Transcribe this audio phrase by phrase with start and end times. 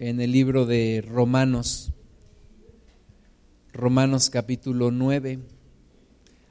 [0.00, 1.92] en el libro de Romanos,
[3.74, 5.40] Romanos capítulo 9.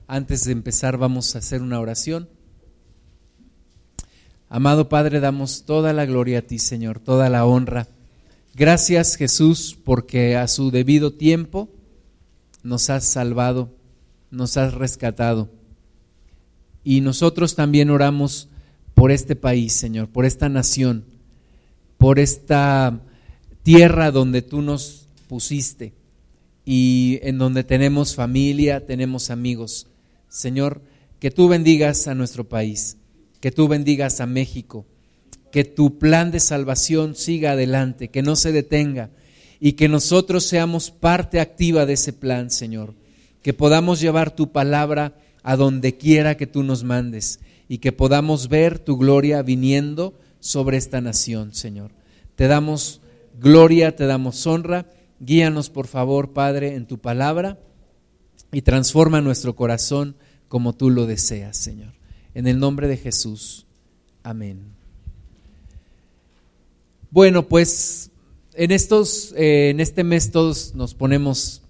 [0.08, 2.30] Antes de empezar vamos a hacer una oración.
[4.50, 7.88] Amado Padre, damos toda la gloria a ti, Señor, toda la honra.
[8.54, 11.70] Gracias Jesús porque a su debido tiempo
[12.62, 13.74] nos has salvado,
[14.30, 15.50] nos has rescatado.
[16.84, 18.48] Y nosotros también oramos
[18.94, 21.04] por este país, Señor, por esta nación,
[21.98, 23.02] por esta
[23.70, 25.94] tierra donde tú nos pusiste
[26.66, 29.86] y en donde tenemos familia, tenemos amigos.
[30.28, 30.82] Señor,
[31.20, 32.98] que tú bendigas a nuestro país,
[33.40, 34.88] que tú bendigas a México,
[35.52, 39.12] que tu plan de salvación siga adelante, que no se detenga
[39.60, 42.96] y que nosotros seamos parte activa de ese plan, Señor,
[43.44, 48.48] que podamos llevar tu palabra a donde quiera que tú nos mandes y que podamos
[48.50, 51.92] ver tu gloria viniendo sobre esta nación, Señor.
[52.36, 53.02] Te damos
[53.40, 54.90] gloria, te damos honra.
[55.20, 57.60] Guíanos, por favor, Padre, en tu palabra
[58.52, 60.16] y transforma nuestro corazón
[60.48, 61.94] como tú lo deseas, Señor.
[62.34, 63.66] En el nombre de Jesús.
[64.24, 64.60] Amén.
[67.12, 68.12] Bueno, pues
[68.54, 71.64] en estos, eh, en este mes todos nos ponemos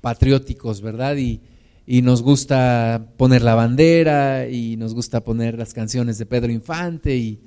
[0.00, 1.16] patrióticos, ¿verdad?
[1.16, 1.40] Y,
[1.86, 7.16] y nos gusta poner la bandera y nos gusta poner las canciones de Pedro Infante
[7.16, 7.40] y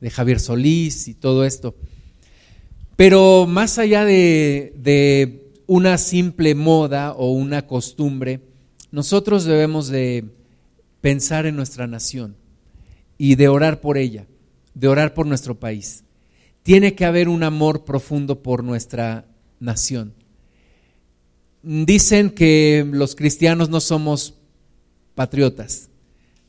[0.00, 1.74] de Javier Solís y todo esto.
[3.00, 8.42] Pero más allá de, una simple moda o una costumbre,
[8.92, 10.26] nosotros debemos de
[11.00, 12.36] pensar en nuestra nación
[13.16, 14.26] y de orar por ella,
[14.74, 16.04] de orar por nuestro país.
[16.62, 19.24] Tiene que haber un amor profundo por nuestra
[19.60, 20.12] nación.
[21.62, 24.34] Dicen que los cristianos no somos
[25.14, 25.88] patriotas.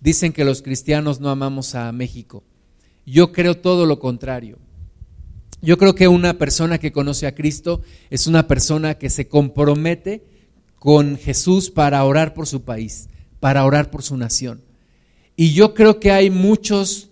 [0.01, 2.43] Dicen que los cristianos no amamos a México.
[3.05, 4.57] Yo creo todo lo contrario.
[5.61, 10.23] Yo creo que una persona que conoce a Cristo es una persona que se compromete
[10.79, 13.09] con Jesús para orar por su país,
[13.39, 14.61] para orar por su nación.
[15.35, 17.09] Y yo creo que hay muchos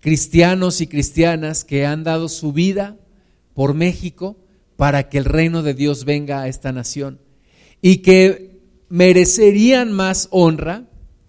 [0.00, 2.98] cristianos y cristianas que han dado su vida
[3.54, 4.36] por México
[4.76, 7.18] para que el reino de Dios venga a esta nación
[7.80, 8.60] y que
[8.90, 10.84] merecerían más honra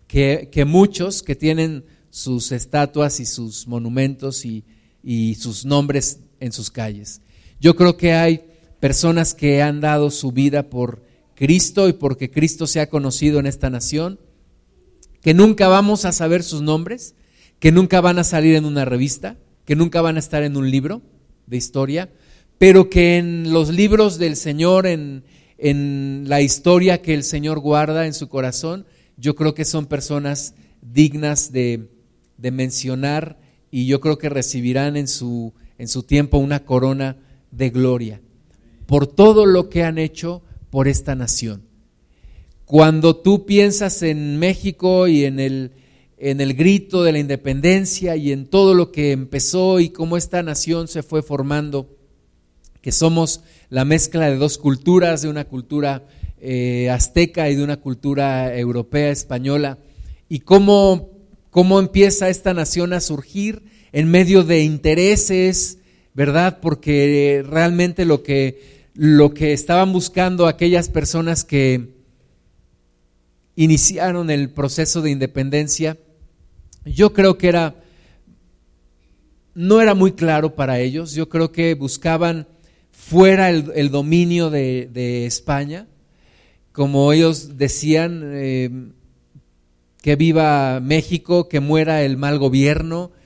[0.07, 4.65] que, muchos que tienen sus estatuas y sus monumentos y,
[5.03, 7.21] y sus nombres en sus calles.
[7.59, 8.41] Yo creo que hay
[8.79, 11.03] personas que han dado su vida por
[11.35, 14.19] Cristo y porque Cristo se ha conocido en esta nación,
[15.21, 17.15] que nunca vamos a saber sus nombres,
[17.59, 20.69] que nunca van a salir en una revista, que nunca van a estar en un
[20.71, 21.01] libro
[21.47, 22.09] de historia,
[22.57, 25.23] pero que en los libros del Señor, en,
[25.57, 28.85] en la historia que el Señor guarda en su corazón,
[29.17, 31.89] yo creo que son personas dignas de,
[32.37, 33.39] de mencionar
[33.71, 37.17] y yo creo que recibirán en su en su tiempo una corona
[37.51, 38.21] de gloria
[38.87, 41.63] por todo lo que han hecho por esta nación.
[42.65, 45.71] Cuando tú piensas en México y en el,
[46.17, 50.41] en el grito de la independencia y en todo lo que empezó y cómo esta
[50.41, 51.95] nación se fue formando,
[52.81, 56.07] que somos la mezcla de dos culturas, de una cultura
[56.39, 59.77] eh, azteca y de una cultura europea, española,
[60.29, 61.11] y cómo,
[61.49, 63.63] cómo empieza esta nación a surgir
[63.97, 65.79] en medio de intereses,
[66.13, 66.59] ¿verdad?
[66.61, 71.95] Porque realmente lo que, lo que estaban buscando aquellas personas que
[73.55, 75.97] iniciaron el proceso de independencia,
[76.85, 77.73] yo creo que era,
[79.55, 82.47] no era muy claro para ellos, yo creo que buscaban
[82.91, 85.87] fuera el, dominio de, España,
[86.71, 88.69] como ellos decían, eh,
[90.03, 93.16] que viva México, que muera el mal gobierno,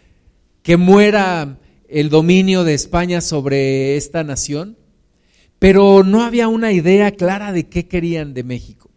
[0.64, 4.78] que muera el dominio de España sobre esta nación,
[5.60, 8.90] pero no había una idea clara de qué querían de México.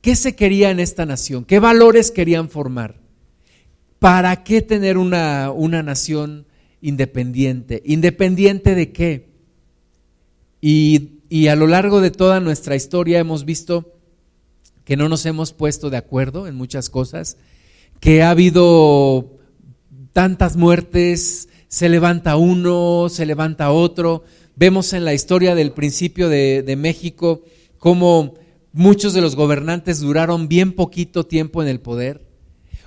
[0.00, 1.44] ¿Qué se quería en esta nación?
[1.44, 3.00] ¿Qué valores querían formar?
[3.98, 6.46] ¿Para qué tener una, una nación
[6.80, 7.82] independiente?
[7.84, 9.28] ¿Independiente de qué?
[10.60, 13.94] Y, y a lo largo de toda nuestra historia hemos visto
[14.84, 17.36] que no nos hemos puesto de acuerdo en muchas cosas,
[18.00, 19.39] que ha habido
[20.12, 24.24] tantas muertes, se levanta uno, se levanta otro.
[24.56, 27.42] Vemos en la historia del principio de, México
[27.78, 28.34] cómo
[28.72, 32.26] muchos de los gobernantes duraron bien poquito tiempo en el poder.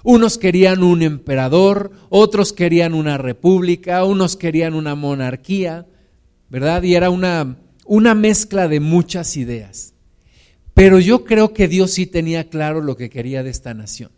[0.04, 5.88] Unos querían un emperador, otros querían una república, unos querían una monarquía,
[6.50, 6.84] ¿verdad?
[6.84, 9.94] Y era una, una mezcla de muchas ideas.
[10.74, 14.12] Pero yo creo que Dios sí tenía claro lo que quería de esta nación.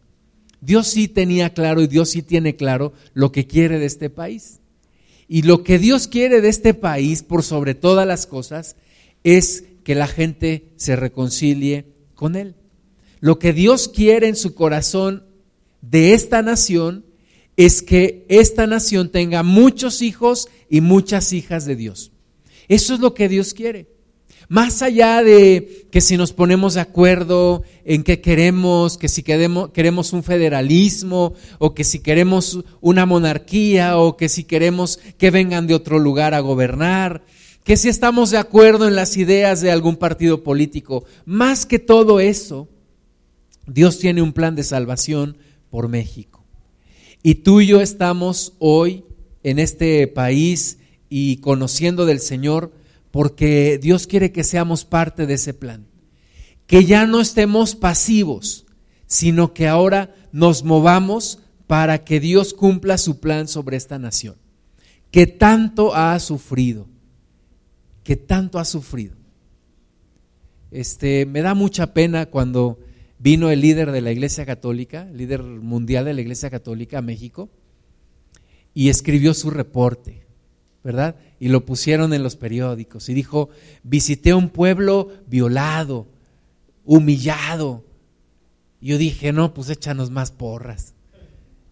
[0.62, 4.60] Dios sí tenía claro y Dios sí tiene claro lo que quiere de este país.
[5.28, 8.76] Y lo que Dios quiere de este país, por sobre todas las cosas,
[9.24, 12.56] es que la gente se reconcilie con Él.
[13.20, 15.26] Lo que Dios quiere en su corazón
[15.82, 17.06] de esta nación
[17.58, 22.12] es que esta nación tenga muchos hijos y muchas hijas de Dios.
[22.68, 23.95] Eso es lo que Dios quiere.
[24.48, 29.72] Más allá de que si nos ponemos de acuerdo en qué queremos, que si queremos,
[29.72, 35.68] queremos un federalismo o que si queremos una monarquía o que si queremos que vengan
[35.68, 37.24] de otro lugar a gobernar,
[37.64, 42.20] que si estamos de acuerdo en las ideas de algún partido político, más que todo
[42.20, 42.68] eso,
[43.66, 45.38] Dios tiene un plan de salvación
[45.72, 46.46] por México.
[47.24, 49.04] Y tú y yo estamos hoy
[49.42, 50.78] en este país
[51.10, 52.72] y conociendo del Señor
[53.16, 55.88] porque Dios quiere que seamos parte de ese plan.
[56.68, 58.66] Que ya no estemos pasivos,
[59.08, 64.36] sino que ahora nos movamos para que Dios cumpla su plan sobre esta nación,
[65.12, 66.90] que tanto ha sufrido,
[68.04, 69.16] que tanto ha sufrido.
[70.70, 72.80] Este, me da mucha pena cuando
[73.18, 77.50] vino el líder de la Iglesia Católica, líder mundial de la Iglesia Católica a México,
[78.74, 80.28] y escribió su reporte,
[80.84, 81.16] ¿verdad?
[81.40, 83.50] Y lo pusieron en los periódicos y dijo,
[83.84, 86.08] visité un pueblo violado,
[86.86, 87.84] humillado.
[88.80, 90.94] Y yo dije, no, pues échanos más porras.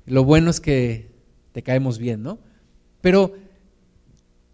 [0.06, 1.12] Lo bueno es que
[1.54, 2.39] te caemos bien, ¿no?
[3.01, 3.33] Pero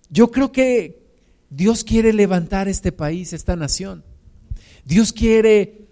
[0.09, 1.01] yo creo que
[1.49, 4.03] Dios quiere levantar este país, esta nación.
[4.85, 5.87] Dios quiere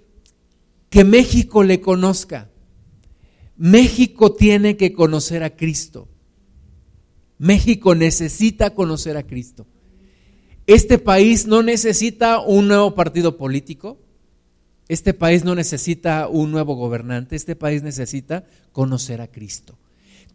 [0.90, 2.50] que México le conozca.
[3.56, 6.08] México tiene que conocer a Cristo.
[7.38, 9.68] México necesita conocer a Cristo.
[10.66, 14.00] Este país no necesita un nuevo partido político.
[14.90, 17.36] Este país no necesita un nuevo gobernante.
[17.36, 19.78] Este país necesita conocer a Cristo.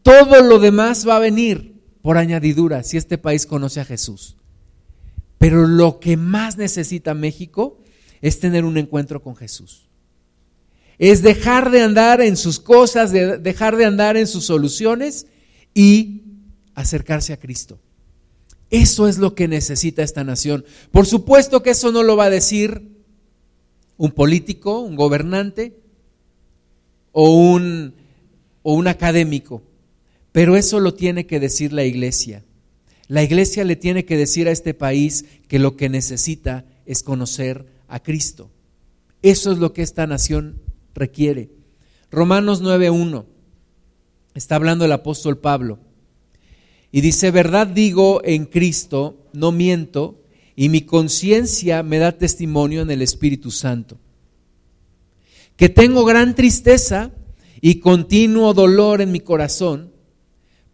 [0.03, 4.37] Todo lo demás va a venir por añadidura si este país conoce a Jesús.
[5.39, 7.79] Pero lo que más necesita México
[8.21, 9.89] es tener un encuentro con Jesús
[11.03, 15.27] es dejar de andar en sus cosas, de dejar de andar en sus soluciones
[15.75, 16.23] y
[16.75, 17.79] acercarse a Cristo.
[18.71, 20.65] Eso es lo que necesita esta nación.
[20.91, 22.91] Por supuesto que eso no lo va a decir
[23.99, 25.77] un político, un gobernante
[27.13, 27.95] o un,
[28.63, 29.63] o un académico,
[30.33, 32.45] pero eso lo tiene que decir la iglesia.
[33.09, 37.67] La iglesia le tiene que decir a este país que lo que necesita es conocer
[37.89, 38.51] a Cristo.
[39.21, 40.63] Eso es lo que esta nación
[40.95, 41.51] requiere.
[42.11, 43.27] Romanos 9.1,
[44.35, 45.79] está hablando el apóstol Pablo,
[46.93, 50.21] y dice, verdad digo en Cristo, no miento,
[50.55, 53.99] y mi conciencia me da testimonio en el Espíritu Santo,
[55.57, 57.11] que tengo gran tristeza
[57.63, 59.91] y continuo dolor en mi corazón,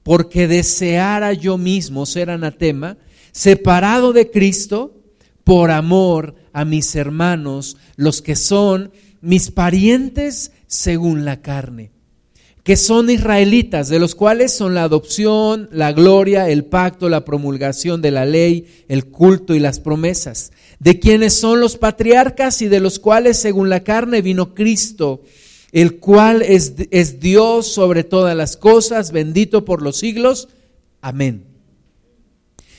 [0.02, 2.98] porque deseara yo mismo ser anatema,
[3.30, 4.96] separado de Cristo,
[5.44, 11.92] por amor a mis hermanos, los que son mis parientes según la carne,
[12.68, 18.02] que son israelitas, de los cuales son la adopción, la gloria, el pacto, la promulgación
[18.02, 22.80] de la ley, el culto y las promesas, de quienes son los patriarcas y de
[22.80, 25.22] los cuales según la carne vino Cristo,
[25.72, 30.50] el cual es, es Dios sobre todas las cosas, bendito por los siglos.
[31.00, 31.46] Amén.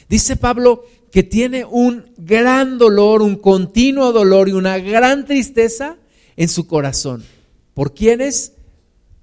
[0.08, 5.98] Dice Pablo que tiene un gran dolor, un continuo dolor y una gran tristeza
[6.38, 7.24] en su corazón.
[7.74, 8.54] ¿Por quiénes?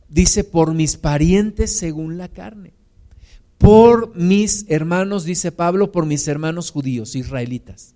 [0.08, 2.72] Dice, por mis parientes según la carne.
[3.58, 7.94] Por mis hermanos, dice Pablo, por mis hermanos judíos, israelitas.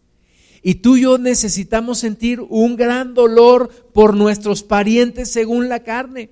[0.63, 6.31] Y tú y yo necesitamos sentir un gran dolor por nuestros parientes según la carne,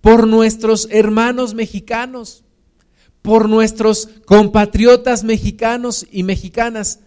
[0.00, 2.44] por nuestros hermanos mexicanos,
[3.22, 7.00] por nuestros compatriotas mexicanos y mexicanas.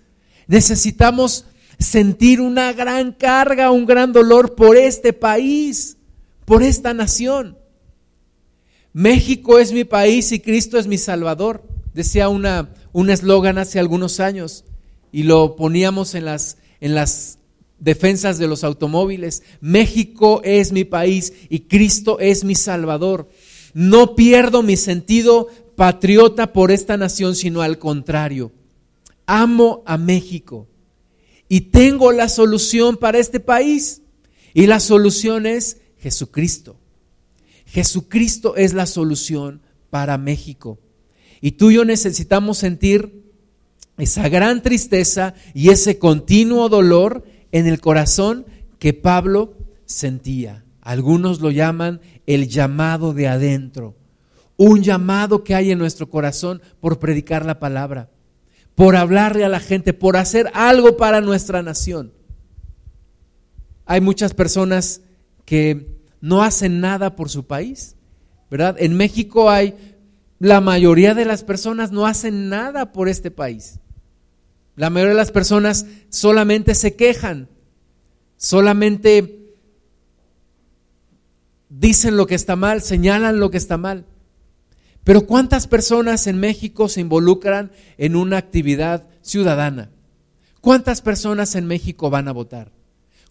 [0.47, 1.45] Necesitamos
[1.79, 5.97] sentir una gran carga, un gran dolor por este país,
[6.43, 7.57] por esta nación.
[8.97, 11.61] México es mi país y Cristo es mi Salvador.
[11.93, 14.65] Decía una, un eslogan hace algunos años
[15.11, 17.37] y lo poníamos en las, en las
[17.77, 19.43] defensas de los automóviles.
[19.61, 23.29] México es mi país y Cristo es mi Salvador.
[23.75, 28.51] No pierdo mi sentido patriota por esta nación, sino al contrario.
[29.27, 30.65] Amo a México
[31.47, 34.01] y tengo la solución para este país.
[34.55, 36.77] Y la solución es Jesucristo.
[37.67, 40.79] Jesucristo es la solución para México.
[41.41, 43.23] Y tú y yo necesitamos sentir
[43.97, 48.45] esa gran tristeza y ese continuo dolor en el corazón
[48.79, 50.63] que Pablo sentía.
[50.81, 53.95] Algunos lo llaman el llamado de adentro.
[54.59, 58.09] un llamado que hay en nuestro corazón por predicar la palabra,
[58.73, 62.11] por hablarle a la gente, por hacer algo para nuestra nación.
[63.85, 65.01] Hay muchas personas
[65.45, 67.95] que no hacen nada por su país,
[68.49, 68.75] ¿verdad?
[68.79, 69.75] En México hay,
[70.39, 73.79] la mayoría de las personas no hacen nada por este país.
[74.75, 77.49] La mayoría de las personas solamente se quejan,
[78.37, 79.55] solamente
[81.69, 84.05] dicen lo que está mal, señalan lo que está mal.
[85.03, 89.89] Pero ¿cuántas personas en México se involucran en una actividad ciudadana?
[90.61, 92.76] ¿Cuántas personas en México van a votar?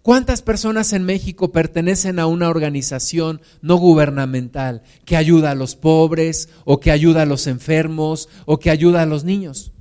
[0.07, 6.49] ¿Cuántas personas en México pertenecen a una organización no gubernamental que ayuda a los pobres
[6.65, 9.73] o que ayuda a los enfermos o que ayuda a los niños?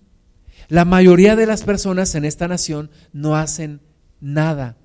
[0.68, 3.82] La mayoría de las personas en esta nación no hacen
[4.20, 4.78] nada,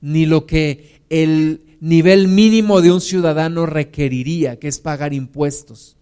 [0.00, 5.96] ni lo que el nivel mínimo de un ciudadano requeriría, que es pagar impuestos.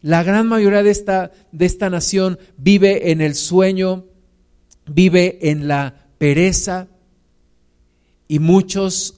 [0.00, 4.06] La gran mayoría de esta, de esta nación vive en el sueño,
[4.86, 6.88] vive en la pereza,
[8.32, 9.16] y muchos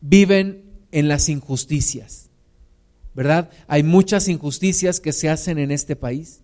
[0.00, 2.30] viven en las injusticias,
[3.12, 3.50] ¿verdad?
[3.66, 6.42] Hay muchas injusticias que se hacen en este país,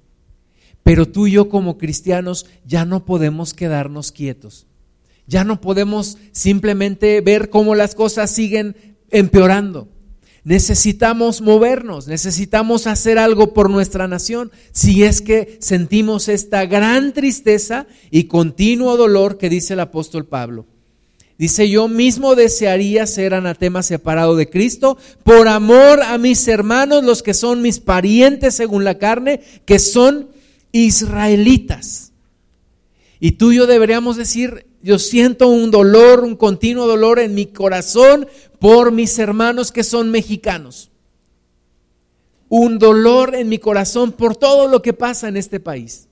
[0.82, 4.66] pero tú y yo como cristianos ya no podemos quedarnos quietos,
[5.28, 9.86] ya no podemos simplemente ver cómo las cosas siguen empeorando.
[10.42, 17.86] Necesitamos movernos, necesitamos hacer algo por nuestra nación si es que sentimos esta gran tristeza
[18.10, 20.66] y continuo dolor que dice el apóstol Pablo.
[21.38, 27.22] Dice, yo mismo desearía ser anatema separado de Cristo por amor a mis hermanos, los
[27.22, 30.30] que son mis parientes según la carne, que son
[30.72, 32.12] israelitas.
[33.20, 37.46] Y tú y yo deberíamos decir, yo siento un dolor, un continuo dolor en mi
[37.46, 38.26] corazón
[38.58, 40.90] por mis hermanos que son mexicanos.
[42.48, 46.08] Un dolor en mi corazón por todo lo que pasa en este país,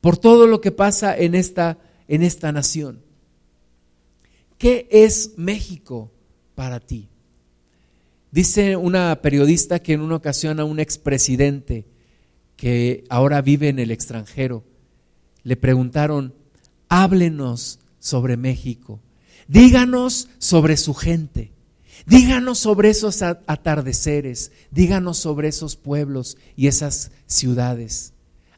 [0.00, 3.07] por todo lo que pasa en esta, en esta nación.
[4.58, 6.10] ¿Qué es México
[6.56, 7.08] para ti?
[8.32, 11.86] Dice una periodista que en una ocasión a un expresidente
[12.56, 14.64] que ahora vive en el extranjero,
[15.44, 16.34] le preguntaron,
[16.88, 19.00] háblenos sobre México,
[19.46, 21.52] díganos sobre su gente,
[22.06, 28.12] díganos sobre esos atardeceres, díganos sobre esos pueblos y esas ciudades,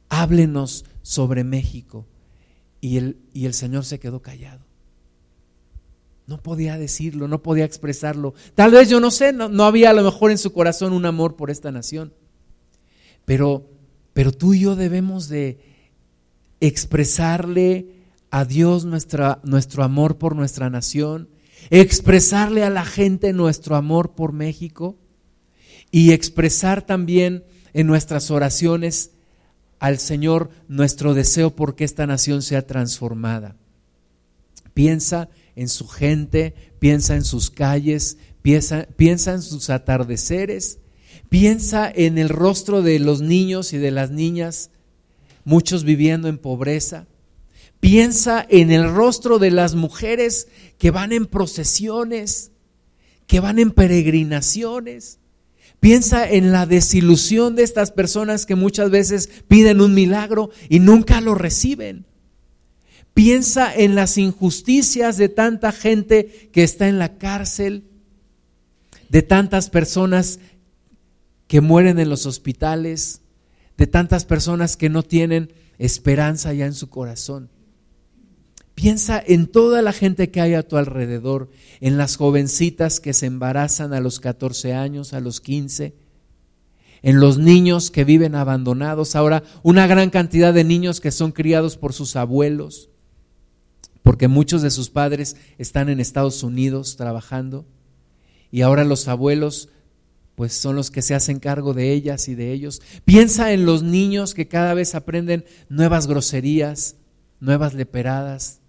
[0.09, 2.07] háblenos sobre México.
[2.81, 4.70] Y el, y el Señor se quedó callado.
[6.31, 8.35] No podía decirlo, no podía expresarlo.
[8.55, 11.35] Tal vez yo no sé, no, había a lo mejor en su corazón un amor
[11.35, 12.15] por esta nación.
[13.25, 13.69] Pero,
[14.13, 15.59] pero tú y yo debemos de
[16.61, 17.97] expresarle
[18.31, 21.29] a Dios nuestro amor por nuestra nación,
[21.69, 24.97] expresarle a la gente nuestro amor por México
[25.91, 29.11] y expresar también en nuestras oraciones
[29.81, 33.57] al Señor nuestro deseo por que esta nación sea transformada.
[34.75, 40.79] Piensa en su gente, piensa en sus calles, piensa, piensa en sus atardeceres,
[41.29, 44.71] piensa en el rostro de los niños y de las niñas,
[45.45, 47.07] muchos viviendo en pobreza.
[47.81, 52.53] Piensa en el rostro de las mujeres que van en procesiones,
[53.27, 55.19] que van en peregrinaciones.
[55.81, 61.23] Piensa en la desilusión de estas personas que muchas veces piden un milagro y nunca
[61.23, 62.05] lo reciben.
[63.15, 67.85] Piensa en las injusticias de tanta gente que está en la cárcel,
[69.09, 70.39] de tantas personas
[71.49, 73.23] que mueren en los hospitales,
[73.77, 77.51] de tantas personas que no tienen esperanza ya en su corazón.
[78.75, 81.51] Piensa en toda la gente que hay a tu alrededor,
[81.81, 85.95] en las jovencitas que se embarazan a los 14 años, a los 15,
[87.03, 91.77] en los niños que viven abandonados, ahora una gran cantidad de niños que son criados
[91.77, 92.91] por sus abuelos,
[94.03, 97.67] porque muchos de sus padres están en Estados Unidos trabajando
[98.51, 99.69] y ahora los abuelos
[100.35, 102.81] pues son los que se hacen cargo de ellas y de ellos.
[103.05, 106.97] Piensa en los niños que cada vez aprenden nuevas groserías,
[107.41, 108.61] nuevas leperadas.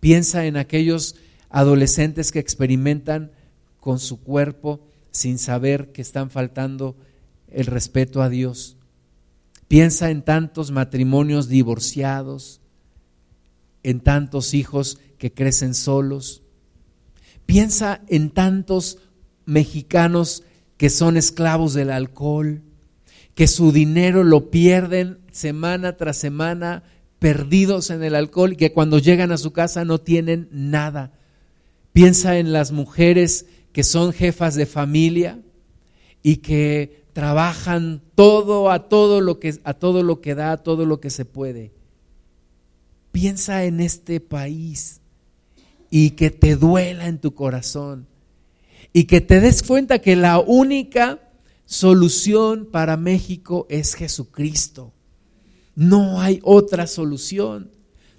[0.00, 1.16] Piensa en aquellos
[1.48, 3.32] adolescentes que experimentan
[3.80, 6.96] con su cuerpo sin saber que están faltando
[7.48, 8.76] el respeto a Dios.
[9.66, 12.60] Piensa en tantos matrimonios divorciados,
[13.84, 16.42] en tantos hijos que crecen solos.
[17.46, 18.98] Piensa en tantos
[19.44, 20.42] mexicanos
[20.76, 22.62] que son esclavos del alcohol,
[23.34, 26.82] que su dinero lo pierden semana tras semana,
[27.18, 31.12] perdidos en el alcohol y que cuando llegan a su casa no tienen nada.
[31.92, 35.40] Piensa en las mujeres que son jefas de familia
[36.22, 40.86] y que trabajan todo a todo lo que a todo lo que da, a todo
[40.86, 41.73] lo que se puede.
[43.14, 45.00] Piensa en este país
[45.88, 48.08] y que te duela en tu corazón
[48.92, 51.20] y que te des cuenta que la única
[51.64, 54.92] solución para México es Jesucristo.
[55.76, 57.70] No hay otra solución,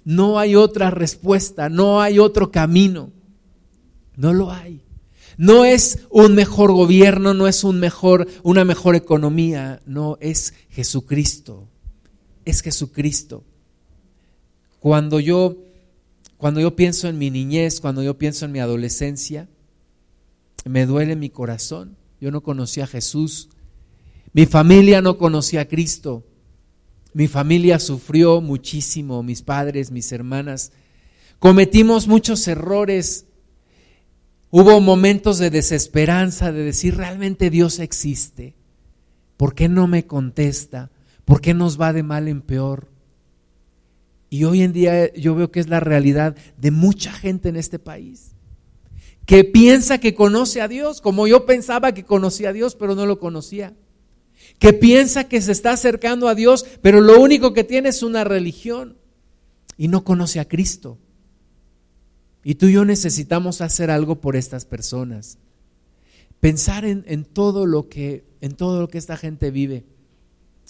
[0.02, 3.12] no hay otra respuesta, no hay otro camino.
[4.16, 4.80] No lo hay.
[5.36, 11.68] No es un mejor gobierno, no es un mejor, una mejor economía, no, es Jesucristo.
[12.46, 13.44] Es Jesucristo.
[14.80, 15.56] Cuando yo,
[16.36, 19.48] cuando yo pienso en mi niñez, cuando yo pienso en mi adolescencia,
[20.64, 21.96] me duele mi corazón.
[22.20, 23.48] Yo no conocía a Jesús.
[24.32, 26.24] Mi familia no conocía a Cristo.
[27.12, 30.72] Mi familia sufrió muchísimo, mis padres, mis hermanas.
[31.38, 33.26] Cometimos muchos errores
[34.50, 38.54] Hubo momentos de desesperanza, de decir, realmente Dios existe.
[39.36, 40.90] ¿Por qué no me contesta?
[41.24, 42.88] ¿Por qué nos va de mal en peor?
[44.28, 47.78] Y hoy en día yo veo que es la realidad de mucha gente en este
[47.78, 48.32] país,
[49.24, 53.06] que piensa que conoce a Dios, como yo pensaba que conocía a Dios, pero no
[53.06, 53.74] lo conocía.
[54.58, 58.24] Que piensa que se está acercando a Dios, pero lo único que tiene es una
[58.24, 58.96] religión
[59.76, 60.98] y no conoce a Cristo.
[62.44, 65.38] Y tú y yo necesitamos hacer algo por estas personas.
[66.38, 69.84] Pensar en, todo, lo que, en todo lo que esta gente vive.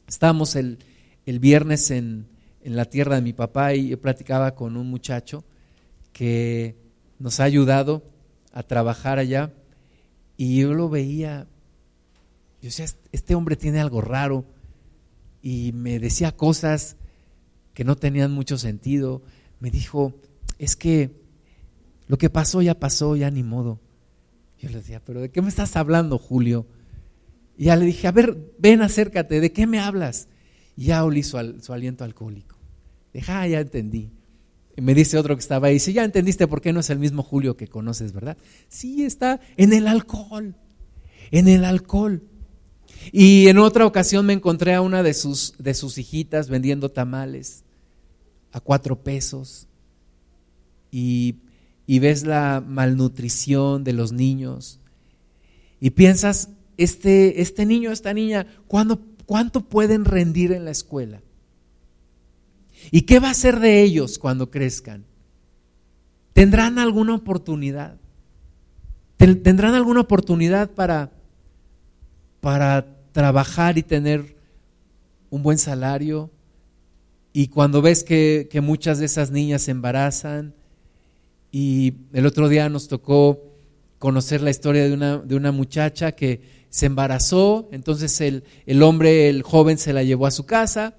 [0.08, 0.78] Estábamos el,
[1.26, 2.28] viernes en,
[2.66, 5.44] en la tierra de mi papá y yo platicaba con un muchacho
[6.12, 6.74] que
[7.20, 8.02] nos ha ayudado
[8.52, 9.54] a trabajar allá
[10.36, 11.46] y yo lo veía,
[12.60, 14.44] yo decía, este hombre tiene algo raro
[15.42, 16.96] y me decía cosas
[17.72, 19.22] que no tenían mucho sentido.
[19.60, 20.18] Me dijo,
[20.58, 21.22] es que
[22.08, 23.78] lo que pasó ya pasó, ya ni modo.
[24.58, 26.66] Yo le decía, pero ¿de qué me estás hablando, Julio?
[27.56, 30.26] Y ya le dije, a ver, ven, acércate, ¿de qué me hablas?
[30.76, 31.38] Y ya olí su,
[31.72, 32.55] aliento alcohólico.
[33.18, 34.10] Dije, ah, ya entendí.
[34.76, 36.98] Y me dice otro que estaba ahí, dice, ya entendiste por qué no es el
[36.98, 38.36] mismo Julio que conoces, ¿verdad?
[38.68, 40.54] Sí, está en el alcohol,
[41.30, 42.22] en el alcohol.
[43.12, 47.64] Y en otra ocasión me encontré a una de sus, de sus hijitas vendiendo tamales
[48.52, 49.68] a cuatro pesos.
[50.90, 51.36] Y
[51.86, 54.80] y ves la malnutrición de los niños
[55.80, 61.22] y piensas, este, este niño, esta niña, ¿cuánto pueden rendir en la escuela?
[62.90, 65.04] ¿Y qué va a ser de ellos cuando crezcan?
[66.32, 67.96] ¿Tendrán alguna oportunidad?
[69.16, 71.10] ¿Tendrán alguna oportunidad para,
[72.40, 74.36] para trabajar y tener
[75.30, 76.30] un buen salario?
[77.32, 80.54] Y cuando ves que, que muchas de esas niñas se embarazan,
[81.50, 83.42] y el otro día nos tocó
[83.98, 89.30] conocer la historia de una, de una muchacha que se embarazó, entonces el, el hombre,
[89.30, 90.96] el joven, se la llevó a su casa,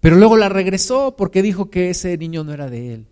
[0.00, 3.06] pero luego la regresó porque dijo que ese niño no era de él.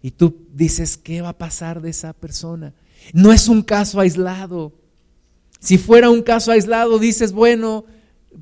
[0.00, 2.72] Y tú dices, ¿qué va a pasar de esa persona?
[3.12, 4.72] No es un caso aislado.
[5.58, 7.84] Si fuera un caso aislado, dices, bueno,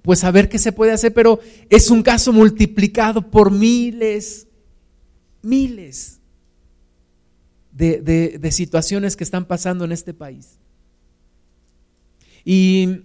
[0.02, 1.40] pues a ver qué se puede hacer, pero
[1.70, 4.46] es un caso multiplicado por miles,
[5.42, 6.20] miles
[7.72, 10.58] de, situaciones que están pasando en este país.
[12.44, 13.00] Y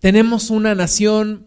[0.00, 1.46] tenemos una nación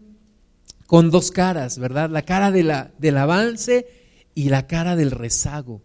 [0.86, 2.10] con dos caras, ¿verdad?
[2.10, 3.86] La cara del avance
[4.34, 5.82] y la cara del rezago.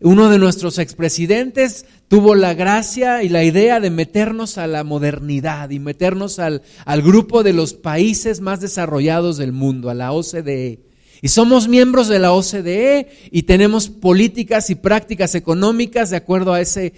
[0.00, 5.70] Uno de nuestros expresidentes tuvo la gracia y la idea de meternos a la modernidad
[5.70, 6.62] y meternos al,
[7.02, 10.80] grupo de los países más desarrollados del mundo, a la OCDE.
[11.20, 16.60] Y somos miembros de la OCDE y tenemos políticas y prácticas económicas de acuerdo a
[16.60, 16.92] ese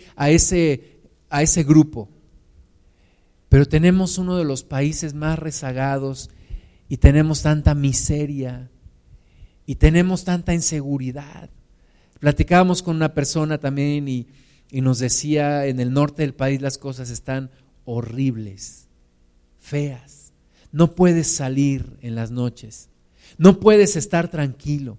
[1.63, 2.09] grupo.
[3.51, 6.31] Pero tenemos uno de los países más rezagados
[6.89, 8.71] y tenemos tanta miseria
[9.67, 11.51] y tenemos tanta inseguridad.
[12.21, 14.27] Platicábamos con una persona también y,
[14.71, 17.51] y nos decía, en el norte del país las cosas están
[17.85, 18.87] horribles,
[19.61, 20.33] feas.
[20.73, 22.89] No puedes salir en las noches.
[23.39, 24.99] No puedes estar tranquilo.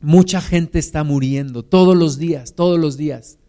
[0.00, 3.39] Mucha gente está muriendo todos los días, todos los días.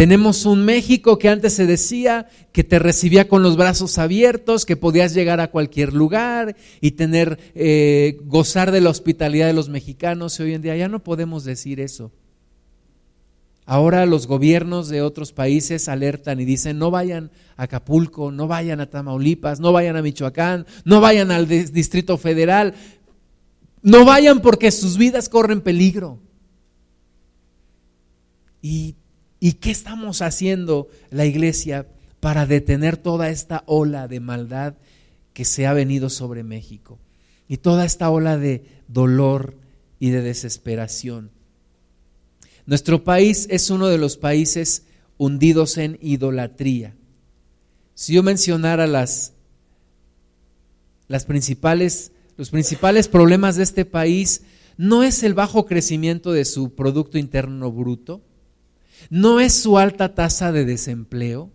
[0.00, 4.74] Tenemos un México que antes se decía que te recibía con los brazos abiertos, que
[4.74, 10.40] podías llegar a cualquier lugar y tener, eh, gozar de la hospitalidad de los mexicanos.
[10.40, 12.12] Y hoy en día ya no podemos decir eso.
[13.66, 18.80] Ahora los gobiernos de otros países alertan y dicen, no vayan a Acapulco, no vayan
[18.80, 22.72] a Tamaulipas, no vayan a Michoacán, no vayan al Distrito Federal,
[23.82, 26.20] no vayan porque sus vidas corren peligro.
[28.62, 28.94] ¿Y,
[29.40, 31.86] ¿Y qué estamos haciendo la iglesia
[32.20, 34.74] para detener toda esta ola de maldad
[35.32, 36.98] que se ha venido sobre México
[37.48, 39.56] y toda esta ola de dolor
[39.98, 41.30] y de desesperación.
[42.66, 44.84] Nuestro país es uno de los países
[45.18, 46.94] hundidos en idolatría.
[47.94, 49.32] Si yo mencionara las,
[51.08, 54.42] las principales, los principales problemas de este país,
[54.76, 58.22] no es el bajo crecimiento de su Producto Interno Bruto,
[59.08, 61.50] no es su alta tasa de desempleo,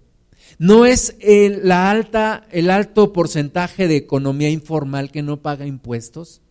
[0.58, 6.42] no es el, la alta, el alto porcentaje de economía informal que no paga impuestos.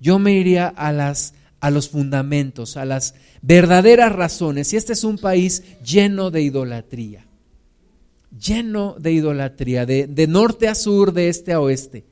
[0.00, 4.72] Yo me iría a, las, a los fundamentos, a las verdaderas razones.
[4.72, 7.26] Y este es un país lleno de idolatría,
[8.38, 12.04] lleno de idolatría, de, de norte a sur, de este a oeste.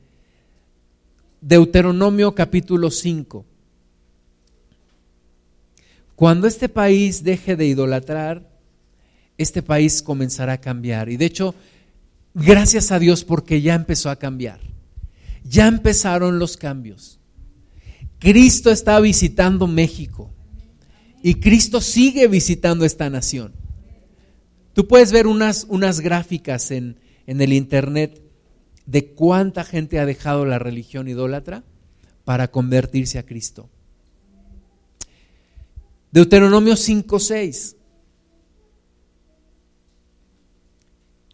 [1.40, 3.44] Deuteronomio capítulo 5.
[6.16, 8.48] Cuando este país deje de idolatrar,
[9.36, 11.08] este país comenzará a cambiar.
[11.08, 11.54] Y de hecho,
[12.34, 14.60] gracias a Dios porque ya empezó a cambiar.
[15.42, 17.18] Ya empezaron los cambios.
[18.18, 20.30] Cristo está visitando México
[21.22, 23.52] y Cristo sigue visitando esta nación.
[24.72, 28.22] Tú puedes ver unas, unas gráficas en, en el Internet
[28.86, 31.64] de cuánta gente ha dejado la religión idólatra
[32.24, 33.68] para convertirse a Cristo.
[36.14, 37.74] Deuteronomio 5:6.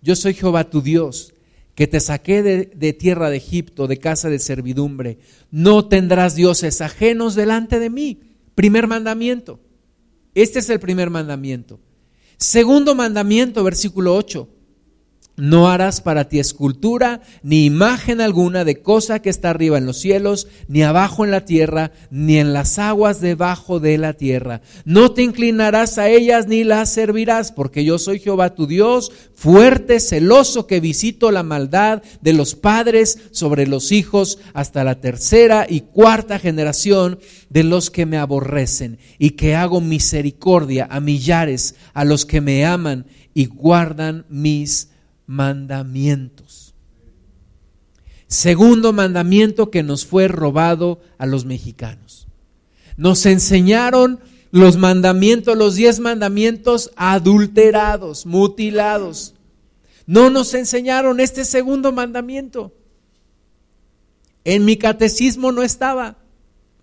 [0.01, 1.35] Yo soy Jehová tu Dios,
[1.75, 5.19] que te saqué de, de, tierra de Egipto, de casa de servidumbre.
[5.51, 8.21] No tendrás dioses ajenos delante de mí.
[8.55, 9.61] Primer mandamiento.
[10.35, 11.79] Este es el primer mandamiento.
[12.39, 14.49] Segundo mandamiento, versículo 8.
[15.41, 19.97] No harás para ti escultura ni imagen alguna de cosa que está arriba en los
[19.97, 24.61] cielos, ni abajo en la tierra, ni en las aguas debajo de la tierra.
[24.85, 29.99] No te inclinarás a ellas ni las servirás, porque yo soy Jehová tu Dios, fuerte,
[29.99, 35.81] celoso, que visito la maldad de los padres sobre los hijos hasta la tercera y
[35.81, 42.27] cuarta generación de los que me aborrecen, y que hago misericordia a millares, a los
[42.27, 44.90] que me aman y guardan mis
[45.31, 46.75] mandamientos.
[48.27, 52.27] Segundo mandamiento que nos fue robado a los mexicanos.
[52.97, 54.19] Nos enseñaron
[54.51, 59.35] los mandamientos, los diez mandamientos adulterados, mutilados.
[60.05, 62.75] No nos enseñaron este segundo mandamiento.
[64.43, 66.19] En mi catecismo no estaba,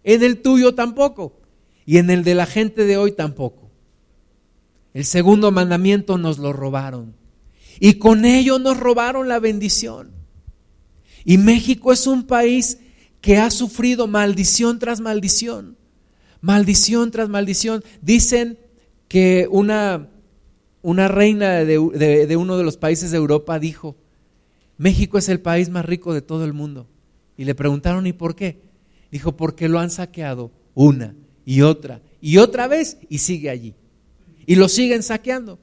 [0.06, 1.38] en el tuyo tampoco,
[1.86, 3.70] y en el de la gente de hoy tampoco.
[4.94, 7.27] El segundo mandamiento nos lo robaron.
[7.80, 10.12] Y con ello nos robaron la bendición.
[11.24, 12.80] Y México es un país
[13.22, 15.78] que ha sufrido maldición tras maldición.
[16.42, 17.84] Maldición tras maldición.
[18.02, 18.58] Dicen
[19.08, 20.10] que una,
[20.82, 23.96] una reina de, de, uno de los países de Europa dijo,
[24.78, 26.88] México es el país más rico de todo el mundo.
[27.38, 28.62] Y le preguntaron, ¿y por qué?
[29.12, 33.76] Dijo, porque lo han saqueado una y otra y otra vez y sigue allí.
[34.46, 35.60] Y lo siguen saqueando.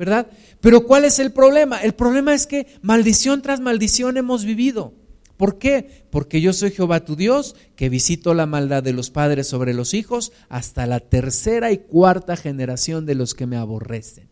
[0.00, 0.28] ¿Verdad?
[0.62, 1.76] Pero ¿cuál es el problema?
[1.82, 4.94] El problema es que maldición tras maldición hemos vivido.
[5.36, 6.06] ¿Por qué?
[6.10, 9.92] Porque yo soy Jehová tu Dios, que visito la maldad de los padres sobre los
[9.92, 14.30] hijos hasta la tercera y cuarta generación de los que me aborrecen.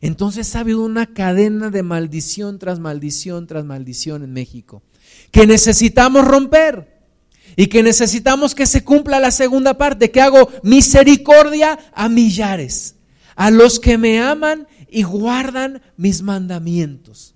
[0.00, 4.84] Entonces ha habido una cadena de maldición tras maldición tras maldición en México,
[5.32, 7.00] que necesitamos romper
[7.56, 12.94] y que necesitamos que se cumpla la segunda parte, que hago misericordia a millares
[13.36, 17.34] a los que me aman y guardan mis mandamientos.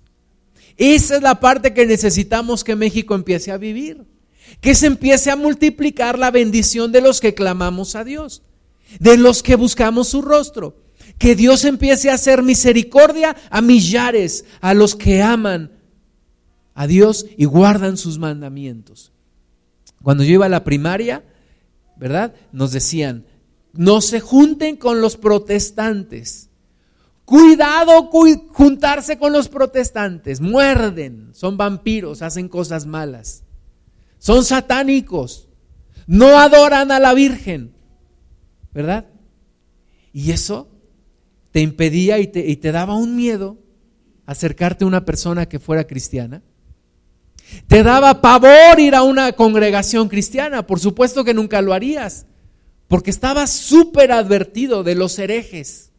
[0.77, 4.05] Esa es la parte que necesitamos que México empiece a vivir.
[4.61, 8.43] Que se empiece a multiplicar la bendición de los que clamamos a Dios,
[8.99, 10.77] de los que buscamos su rostro.
[11.17, 15.71] Que Dios empiece a hacer misericordia a millares, a los que aman
[16.73, 19.13] a Dios y guardan sus mandamientos.
[20.03, 21.23] Cuando yo iba a la primaria,
[21.95, 22.35] ¿verdad?
[22.51, 23.25] Nos decían,
[23.77, 26.49] no se junten con los protestantes.
[27.25, 28.09] Cuidado
[28.49, 30.41] juntarse con los protestantes.
[30.41, 33.43] Muerden, son vampiros, hacen cosas malas.
[34.19, 35.49] Son satánicos.
[36.07, 37.73] No adoran a la Virgen.
[38.73, 39.07] ¿Verdad?
[40.13, 40.69] Y eso
[41.51, 43.57] te impedía y te, daba un miedo
[44.25, 46.43] acercarte a una persona que fuera cristiana.
[47.67, 50.67] Te daba pavor ir a una congregación cristiana.
[50.67, 52.27] Por supuesto que nunca lo harías
[52.87, 55.91] porque estaba súper advertido de los herejes.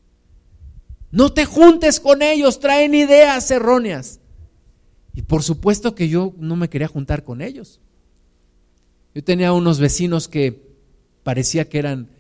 [1.10, 4.20] No te juntes con ellos, traen ideas erróneas.
[5.14, 7.80] Y por supuesto que yo no me quería juntar con ellos.
[9.14, 10.66] Yo tenía unos vecinos que
[11.22, 12.10] parecía que eran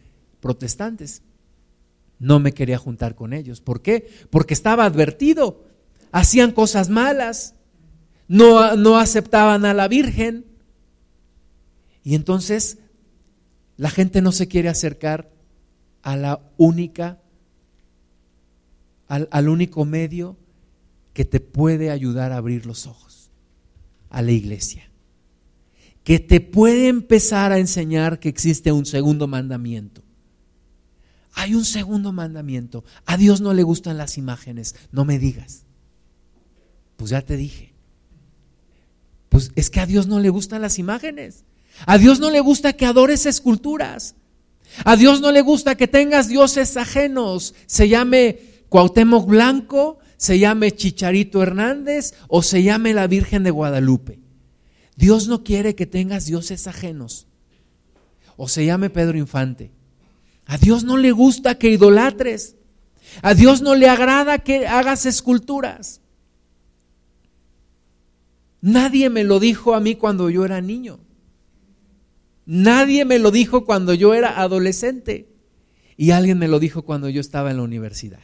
[0.40, 1.22] protestantes.
[2.18, 3.60] no me quería juntar con ellos.
[3.60, 4.08] ¿Por qué?
[4.30, 5.66] Porque estaba advertido.
[6.12, 7.54] Hacían cosas malas,
[8.26, 10.46] no, no aceptaban a la Virgen.
[12.02, 12.78] Y entonces
[13.76, 15.30] la gente no se quiere acercar
[16.02, 17.20] a la única,
[19.08, 20.36] al, al único medio
[21.12, 23.30] que te puede ayudar a abrir los ojos,
[24.10, 24.90] a la iglesia
[26.06, 30.04] que te puede empezar a enseñar que existe un segundo mandamiento.
[31.32, 32.84] Hay un segundo mandamiento.
[33.06, 34.76] A Dios no le gustan las imágenes.
[34.92, 35.64] No me digas.
[36.96, 37.74] Pues ya te dije.
[39.28, 41.42] Pues es que a Dios no le gustan las imágenes.
[41.84, 44.14] A Dios no le gusta que adores esculturas.
[44.84, 47.54] A Dios no le gusta que tengas dioses ajenos.
[47.66, 54.20] Se llame Cuauhtémoc Blanco, se llame Chicharito Hernández o se llame la Virgen de Guadalupe.
[54.96, 57.26] Dios no quiere que tengas dioses ajenos.
[58.36, 59.70] O se llame Pedro Infante.
[60.46, 62.56] A Dios no le gusta que idolatres.
[63.22, 66.00] A Dios no le agrada que hagas esculturas.
[68.60, 70.98] Nadie me lo dijo a mí cuando yo era niño.
[72.46, 75.28] Nadie me lo dijo cuando yo era adolescente.
[75.96, 78.20] Y alguien me lo dijo cuando yo estaba en la universidad.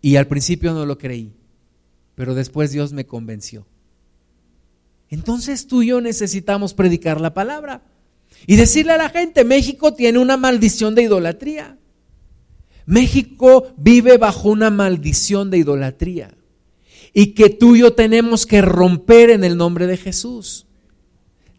[0.00, 1.32] Y al principio no lo creí,
[2.14, 3.66] pero después Dios me convenció.
[5.10, 7.82] Entonces tú y yo necesitamos predicar la palabra.
[8.46, 11.78] Y decirle a la gente, México tiene una maldición de idolatría.
[12.86, 16.36] México vive bajo una maldición de idolatría.
[17.12, 20.66] Y que tú y yo tenemos que romper en el nombre de Jesús.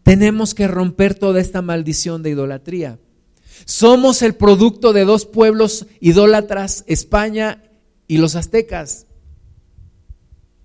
[0.06, 3.00] Tenemos que romper toda esta maldición de idolatría.
[3.64, 7.64] Somos el producto de dos pueblos idólatras, España
[8.06, 9.06] y los aztecas.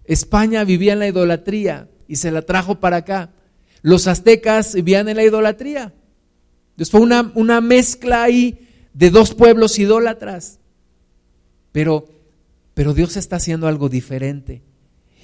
[0.05, 3.31] España vivía en la idolatría y se la trajo para acá.
[3.81, 5.91] Los aztecas vivían en la idolatría.
[6.91, 10.59] Fue una, una mezcla ahí de dos pueblos idólatras.
[11.71, 12.07] Pero,
[12.75, 14.61] pero Dios está haciendo algo diferente.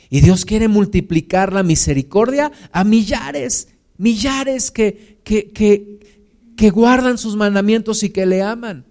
[0.09, 6.23] Y Dios quiere multiplicar la misericordia a millares, millares que, que, que,
[6.55, 8.85] que guardan sus mandamientos y que le aman.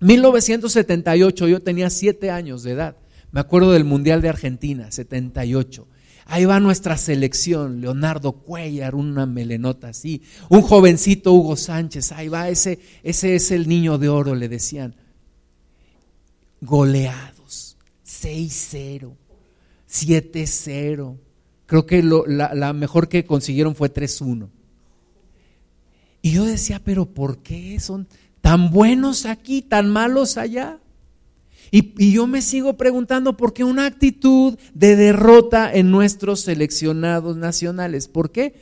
[0.00, 2.96] 1978, yo tenía siete años de edad.
[3.32, 5.86] Me acuerdo del Mundial de Argentina, 78.
[6.28, 12.48] Ahí va nuestra selección, Leonardo Cuellar, una melenota así, un jovencito Hugo Sánchez, ahí va,
[12.48, 14.96] ese, ese es el niño de oro, le decían.
[16.60, 19.12] Goleados, 6-0,
[19.88, 21.16] 7-0.
[21.66, 24.48] Creo que la, la mejor que consiguieron fue 3-1.
[26.22, 28.08] Y yo decía, pero ¿por qué son
[28.40, 30.80] tan buenos aquí, tan malos allá?
[31.70, 38.08] Y, yo me sigo preguntando por qué una actitud de derrota en nuestros seleccionados nacionales.
[38.08, 38.54] ¿Por qué?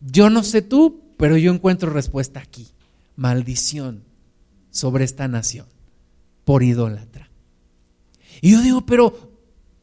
[0.00, 2.68] Yo no sé tú, pero yo encuentro respuesta aquí.
[3.16, 4.02] Maldición
[4.70, 5.66] sobre esta nación
[6.44, 7.30] por idólatra.
[8.40, 9.29] Y yo digo, pero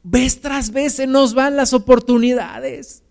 [0.10, 3.04] vez tras vez se nos van las oportunidades.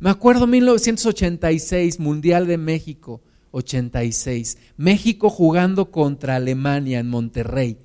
[0.00, 3.20] Me acuerdo 1986, Mundial de México
[3.52, 4.58] 86.
[4.76, 7.78] México jugando contra Alemania en Monterrey.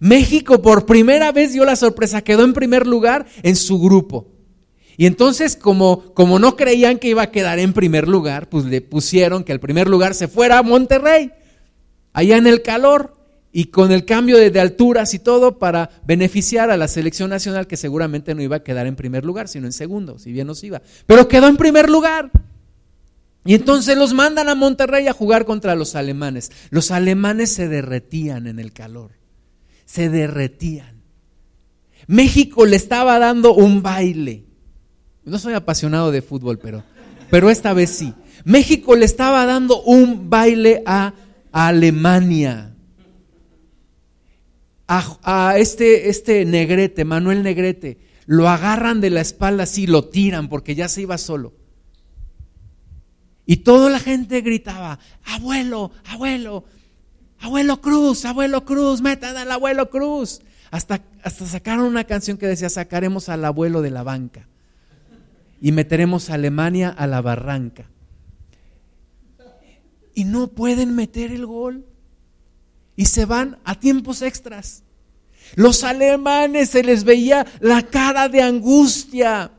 [0.00, 4.28] México por primera vez dio la sorpresa, quedó en primer lugar en su grupo.
[4.96, 8.80] Y entonces, como, como no creían que iba a quedar en primer lugar, pues le
[8.80, 11.30] pusieron que el primer lugar se fuera a Monterrey,
[12.14, 13.15] allá en el calor,
[13.56, 17.76] y con el cambio de, alturas y todo para beneficiar a la selección nacional que
[17.76, 20.82] seguramente no iba a quedar en primer lugar, sino en segundo, si bien nos iba.
[21.06, 22.30] Pero quedó en primer lugar.
[23.44, 26.50] Y entonces los mandan a Monterrey a jugar contra los alemanes.
[26.70, 29.12] Los alemanes se derretían en el calor
[29.86, 31.00] se derretían.
[32.06, 34.44] México le estaba dando un baile.
[35.24, 36.84] No soy apasionado de fútbol, pero,
[37.30, 38.12] pero esta vez sí.
[38.44, 41.14] México le estaba dando un baile a,
[41.52, 42.75] Alemania.
[44.88, 50.74] A, este, este negrete, Manuel Negrete, lo agarran de la espalda así, lo tiran porque
[50.74, 51.54] ya se iba solo.
[53.46, 56.64] Y toda la gente gritaba, abuelo, abuelo,
[57.40, 60.40] Abuelo Cruz, abuelo Cruz, metan al abuelo Cruz.
[60.70, 64.48] Hasta, hasta sacaron una canción que decía, sacaremos al abuelo de la banca
[65.60, 67.88] y meteremos a Alemania a la barranca.
[70.14, 71.84] Y no pueden meter el gol.
[72.96, 74.82] Y se van a tiempos extras.
[75.54, 79.52] Los alemanes se les veía la cara de angustia.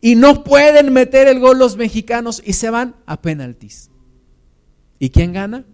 [0.00, 3.90] Y no pueden meter el gol los mexicanos y se van a penaltis.
[4.98, 5.64] ¿Y quién gana?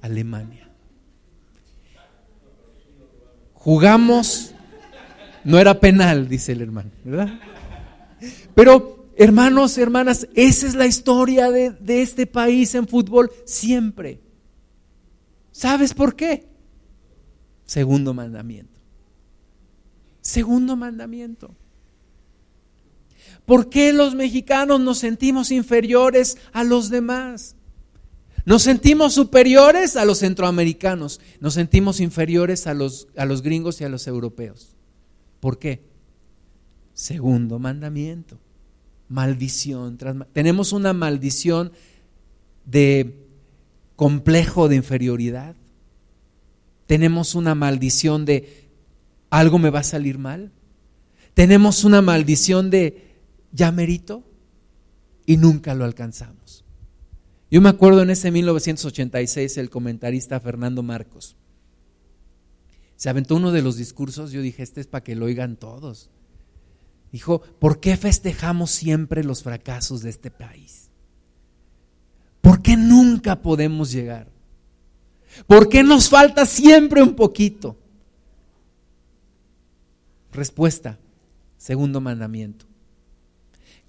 [0.00, 0.68] Alemania.
[3.54, 4.54] Jugamos,
[5.44, 7.38] no era penal, dice el hermano, ¿verdad?
[8.56, 14.20] Pero, hermanos, hermanas, esa es la historia de, de este país en fútbol siempre.
[15.52, 16.48] ¿Sabes por qué?
[17.66, 18.80] Segundo mandamiento.
[20.22, 21.54] Segundo mandamiento.
[23.44, 27.56] ¿Por qué los mexicanos nos sentimos inferiores a los demás?
[28.44, 33.84] Nos sentimos superiores a los centroamericanos, nos sentimos inferiores a los, a los gringos y
[33.84, 34.74] a los europeos.
[35.38, 35.82] ¿Por qué?
[36.92, 38.38] Segundo mandamiento,
[39.08, 39.98] maldición.
[40.32, 41.72] Tenemos una maldición
[42.64, 43.22] de
[44.02, 45.54] complejo de inferioridad.
[46.88, 48.68] Tenemos una maldición de
[49.30, 50.50] algo me va a salir mal.
[51.34, 53.20] Tenemos una maldición de
[53.52, 54.24] ya merito
[55.24, 56.64] y nunca lo alcanzamos.
[57.48, 61.36] Yo me acuerdo en ese 1986 el comentarista Fernando Marcos.
[62.96, 66.10] Se aventó uno de los discursos, yo dije, este es para que lo oigan todos.
[67.12, 70.81] Dijo, ¿por qué festejamos siempre los fracasos de este país?
[72.42, 74.26] ¿Por qué nunca podemos llegar?
[75.46, 77.78] ¿Por qué nos falta siempre un poquito?
[80.32, 80.98] Respuesta,
[81.56, 82.66] segundo mandamiento.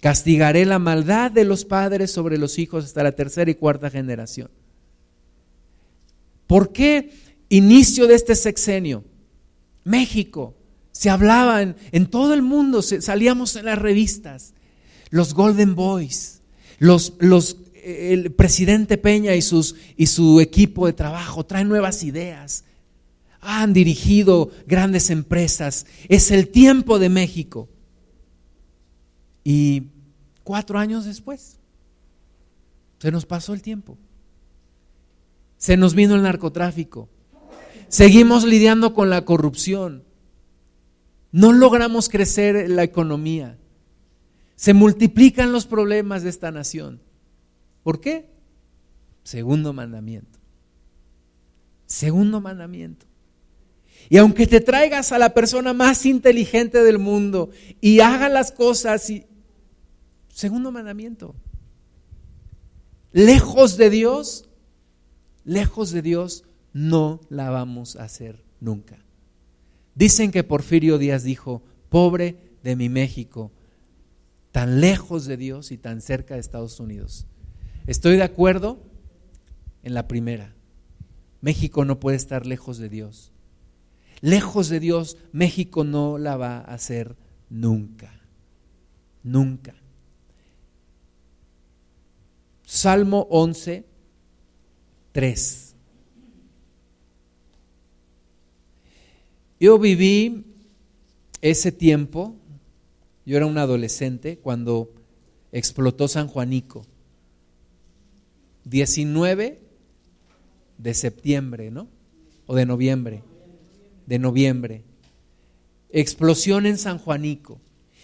[0.00, 4.50] Castigaré la maldad de los padres sobre los hijos hasta la tercera y cuarta generación.
[6.46, 7.12] ¿Por qué
[7.48, 9.04] inicio de este sexenio?
[9.82, 10.54] México,
[10.92, 14.54] se hablaba en, todo el mundo, salíamos en las revistas,
[15.10, 16.42] los Golden Boys,
[16.78, 22.64] los, los, el presidente Peña y, sus, y su equipo de trabajo traen nuevas ideas,
[23.40, 27.68] han dirigido grandes empresas, es el tiempo de México.
[29.44, 29.88] Y
[30.44, 31.58] Cuatro años después,
[32.98, 33.96] se nos pasó el tiempo.
[35.56, 37.08] Se nos vino el narcotráfico.
[37.88, 40.04] Seguimos lidiando con la corrupción.
[41.32, 43.56] No logramos crecer la economía.
[44.54, 47.00] Se multiplican los problemas de esta nación.
[47.84, 48.28] ¿Por qué?
[49.22, 50.40] Segundo mandamiento.
[51.86, 53.06] Segundo mandamiento.
[54.10, 59.08] Y aunque te traigas a la persona más inteligente del mundo y haga las cosas
[59.08, 59.24] y
[60.34, 61.36] Segundo mandamiento.
[63.12, 64.48] Lejos de Dios,
[65.44, 66.42] lejos de Dios,
[66.72, 68.98] no la vamos a hacer nunca.
[69.94, 73.52] Dicen que Porfirio Díaz dijo, pobre de mi México,
[74.50, 77.28] tan lejos de Dios y tan cerca de Estados Unidos.
[77.86, 78.78] Estoy de acuerdo
[79.82, 80.54] en la primera.
[81.40, 83.30] México no puede estar lejos de Dios.
[84.22, 87.16] Lejos de Dios, México no la va a hacer
[87.50, 88.20] nunca.
[89.22, 89.74] Nunca.
[92.64, 93.84] Salmo 11,
[95.12, 95.74] 3.
[99.60, 100.44] Yo viví
[101.42, 102.34] ese tiempo,
[103.26, 104.90] yo era un adolescente cuando
[105.52, 106.86] explotó San Juanico.
[108.64, 109.60] 19
[110.78, 111.88] de septiembre, ¿no?
[112.46, 113.22] O de noviembre.
[114.06, 114.84] De noviembre.
[115.90, 117.60] Explosión en San Juanico.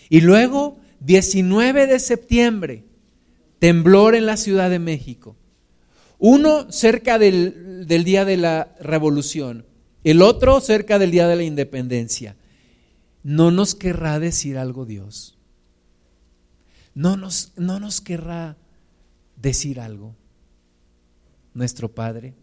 [0.09, 2.85] Y luego, 19 de septiembre,
[3.59, 5.37] temblor en la Ciudad de México.
[6.18, 9.64] Uno cerca del, día de la revolución,
[10.05, 12.37] el otro cerca del día de la independencia.
[13.23, 15.38] ¿No nos querrá decir algo Dios?
[16.94, 18.57] ¿No nos, no nos querrá
[19.37, 20.14] decir algo
[21.55, 22.35] nuestro Padre?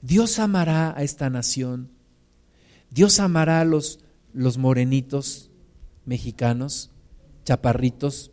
[0.00, 1.90] Dios amará a esta nación.
[2.90, 4.00] Dios amará a los,
[4.32, 5.50] los morenitos
[6.04, 6.90] mexicanos,
[7.44, 8.30] chaparritos,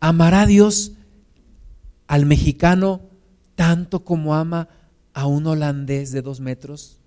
[0.00, 0.92] ¿Amará Dios
[2.06, 3.00] al mexicano
[3.54, 4.68] tanto como ama
[5.14, 7.00] a un holandés de dos metros?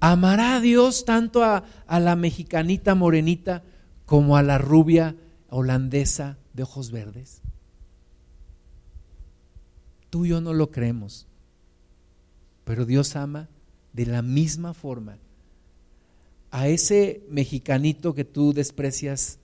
[0.00, 3.62] ¿Amará Dios tanto a, a la mexicanita morenita
[4.06, 5.16] como a la rubia
[5.48, 7.42] holandesa de ojos verdes?
[10.10, 11.26] Tú y yo no lo creemos,
[12.64, 13.48] pero Dios ama
[13.92, 15.16] de la misma forma
[16.50, 19.38] a ese mexicanito que tú desprecias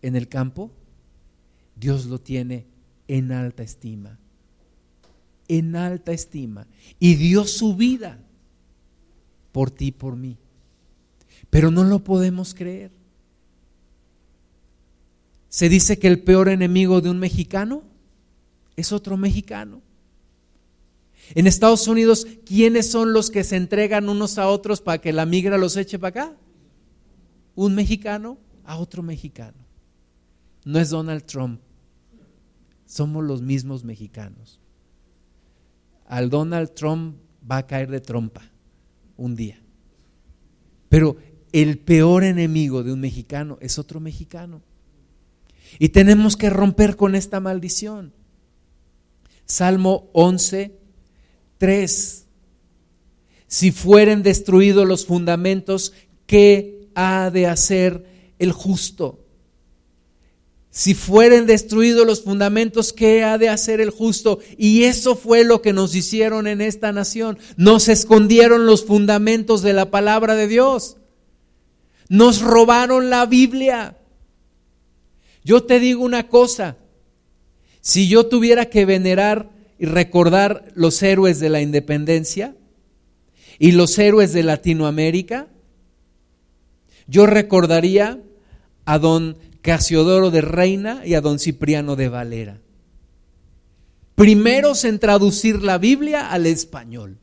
[0.00, 0.70] en el campo
[1.78, 2.66] Dios lo tiene
[3.06, 4.18] en alta estima.
[5.46, 6.66] En alta estima.
[6.98, 8.18] Y dio su vida
[9.52, 10.36] por ti, por mí.
[11.50, 12.90] Pero no lo podemos creer.
[15.48, 17.82] Se dice que el peor enemigo de un mexicano
[18.78, 19.82] es otro mexicano.
[21.34, 25.26] En Estados Unidos, ¿quiénes son los que se entregan unos a otros para que la
[25.26, 26.36] migra los eche para acá?
[27.56, 29.58] Un mexicano a otro mexicano.
[30.64, 31.60] No es Donald Trump,
[32.86, 34.60] somos los mismos mexicanos.
[36.06, 37.16] Al Donald Trump
[37.50, 38.42] va a caer de trompa
[39.16, 39.60] un día.
[40.88, 41.16] Pero
[41.50, 44.62] el peor enemigo de un mexicano es otro mexicano.
[45.80, 48.12] Y tenemos que romper con esta maldición.
[49.48, 50.72] Salmo 11,
[51.56, 52.24] 3.
[53.46, 55.94] Si fueren destruidos los fundamentos,
[56.26, 58.04] ¿qué ha de hacer
[58.38, 59.24] el justo?
[60.70, 64.38] Si fueren destruidos los fundamentos, ¿qué ha de hacer el justo?
[64.58, 67.38] Y eso fue lo que nos hicieron en esta nación.
[67.56, 70.98] Nos escondieron los fundamentos de la palabra de Dios.
[72.10, 73.96] Nos robaron la Biblia.
[75.42, 76.76] Yo te digo una cosa,
[77.88, 82.54] si yo tuviera que venerar y recordar los héroes de la independencia
[83.58, 85.48] y los héroes de Latinoamérica,
[87.06, 88.20] yo recordaría
[88.84, 92.60] a don Casiodoro de Reina y a don Cipriano de Valera.
[94.16, 97.16] Primeros en traducir la Biblia al español.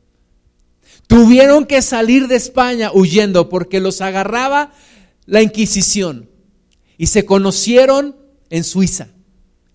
[1.06, 4.72] Tuvieron que salir de España huyendo porque los agarraba
[5.26, 6.28] la Inquisición
[6.98, 8.16] y se conocieron
[8.50, 9.10] en Suiza,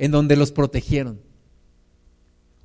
[0.02, 1.22] en donde los protegieron.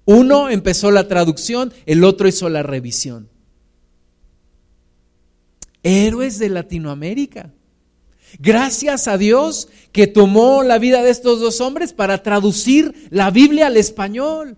[0.07, 3.29] Uno empezó la traducción, el otro hizo la revisión.
[5.83, 7.53] Héroes de Latinoamérica.
[8.39, 13.67] Gracias a Dios que tomó la vida de estos dos hombres para traducir la Biblia
[13.67, 14.57] al español.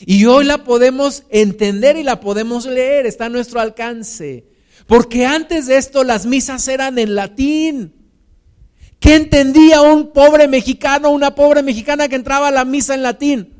[0.00, 4.46] Y hoy la podemos entender y la podemos leer, está a nuestro alcance.
[4.86, 8.03] Porque antes de esto las misas eran en latín.
[9.04, 13.52] ¿Qué entendía un pobre mexicano, una pobre mexicana que entraba a la misa en latín?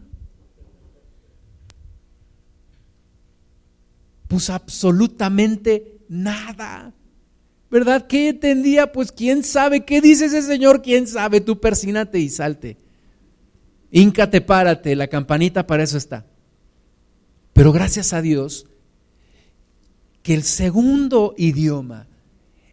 [4.27, 6.95] Pues absolutamente nada.
[7.71, 8.07] ¿Verdad?
[8.07, 8.91] ¿Qué entendía?
[8.91, 9.85] Pues quién sabe.
[9.85, 10.81] ¿Qué dice ese señor?
[10.81, 11.43] ¿Quién sabe?
[11.43, 12.79] Tú persínate y salte.
[13.91, 16.25] Híncate, párate, la campanita para eso está.
[17.53, 18.65] Pero gracias a Dios
[20.23, 22.07] que el segundo idioma,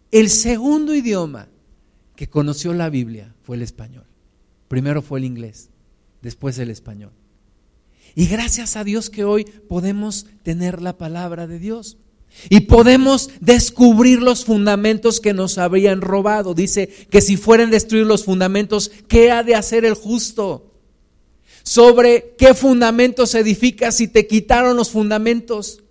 [0.09, 1.49] el segundo idioma
[2.21, 4.05] que conoció la Biblia fue el español.
[4.67, 5.71] Primero fue el inglés,
[6.21, 7.09] después el español.
[8.13, 11.97] Y gracias a Dios que hoy podemos tener la palabra de Dios.
[12.47, 16.53] Y podemos descubrir los fundamentos que nos habrían robado.
[16.53, 20.71] Dice que si fueren destruir los fundamentos, ¿qué ha de hacer el justo?
[21.63, 25.81] Sobre qué fundamentos se edifica si te quitaron los fundamentos.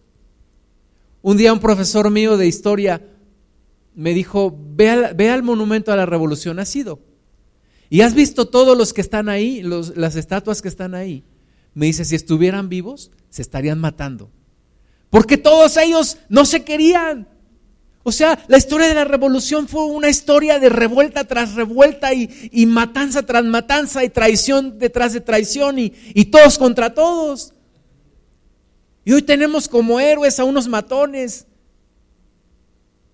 [1.23, 3.03] Un día un profesor mío de historia
[3.95, 4.89] me dijo, ve
[5.31, 7.01] al, monumento a la revolución, has ido.
[7.89, 11.25] Y has visto todos los que están ahí, las estatuas que están ahí.
[11.75, 14.31] Me dice, si estuvieran vivos, se estarían matando.
[15.11, 17.29] Porque todos ellos no se querían.
[18.03, 22.67] O sea, la historia de la revolución fue una historia de revuelta tras revuelta y,
[22.67, 27.53] matanza tras matanza y traición detrás de traición y, y todos contra todos.
[29.05, 31.47] Y hoy tenemos como héroes a unos matones.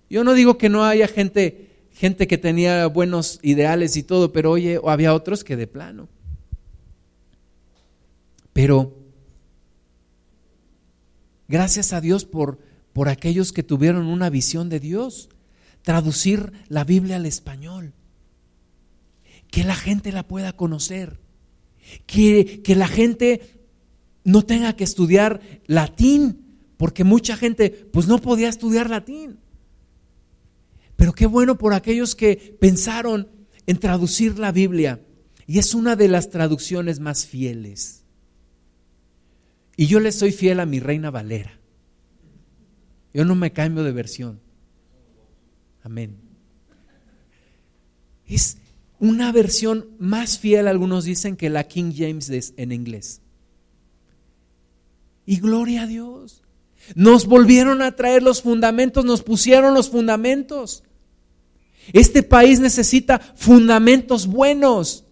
[0.09, 4.51] Yo no digo que no haya gente, gente que tenía buenos ideales y todo, pero
[4.51, 6.07] oye, había otros que de plano.
[8.53, 8.97] Pero
[11.47, 12.59] gracias a Dios por,
[12.93, 15.29] por aquellos que tuvieron una visión de Dios,
[15.81, 17.93] traducir la Biblia al español,
[19.51, 21.19] que la gente la pueda conocer,
[22.05, 23.57] que, que la gente
[24.23, 29.39] no tenga que estudiar latín, porque mucha gente pues no podía estudiar latín.
[30.97, 33.29] Pero qué bueno por aquellos que pensaron
[33.65, 35.01] en traducir la Biblia.
[35.45, 38.03] Y es una de las traducciones más fieles.
[39.77, 41.57] Y yo le soy fiel a mi reina Valera.
[43.13, 44.41] Yo no me cambio de versión.
[45.83, 46.17] Amén.
[48.25, 48.57] Es
[48.99, 53.21] una versión más fiel, algunos dicen, que la King James en inglés.
[55.25, 56.43] Y gloria a Dios.
[56.95, 60.83] Nos volvieron a traer los fundamentos, nos pusieron los fundamentos.
[61.93, 65.05] Este país necesita fundamentos buenos.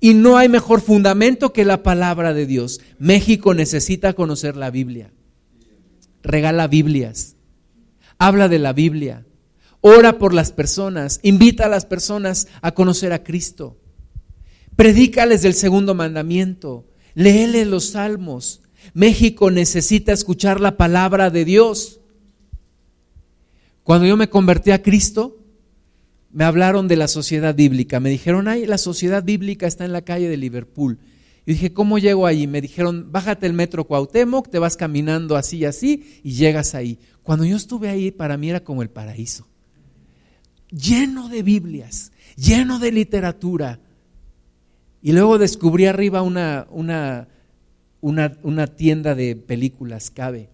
[0.00, 2.80] Y no hay mejor fundamento que la palabra de Dios.
[2.98, 5.12] México necesita conocer la Biblia.
[6.22, 7.36] Regala Biblias.
[8.18, 9.26] Habla de la Biblia.
[9.82, 11.20] Ora por las personas.
[11.22, 13.78] Invita a las personas a conocer a Cristo.
[14.74, 16.86] Predícales del segundo mandamiento.
[17.14, 18.62] Léele los salmos.
[18.94, 22.00] México necesita escuchar la palabra de Dios.
[23.82, 25.38] Cuando yo me convertí a Cristo,
[26.32, 28.00] me hablaron de la sociedad bíblica.
[28.00, 30.98] Me dijeron, ay, la sociedad bíblica está en la calle de Liverpool.
[31.46, 32.46] Y dije, ¿cómo llego allí?
[32.46, 36.98] Me dijeron, bájate el metro Cuauhtémoc, te vas caminando así y así y llegas ahí.
[37.22, 39.48] Cuando yo estuve ahí, para mí era como el paraíso.
[40.70, 43.80] Lleno de Biblias, lleno de literatura.
[45.02, 47.28] Y luego descubrí arriba una, una
[48.00, 50.48] una, tienda de películas, cabe.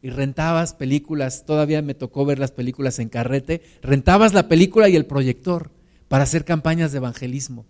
[0.00, 4.96] Y rentabas películas, todavía me tocó ver las películas en carrete, rentabas la película y
[4.96, 5.72] el proyector
[6.06, 7.66] para hacer campañas de evangelismo.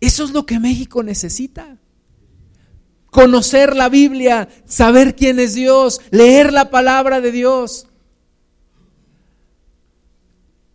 [0.00, 1.78] Eso es lo que México necesita.
[3.10, 7.86] conocer la Biblia, saber quién es Dios, leer la palabra de Dios.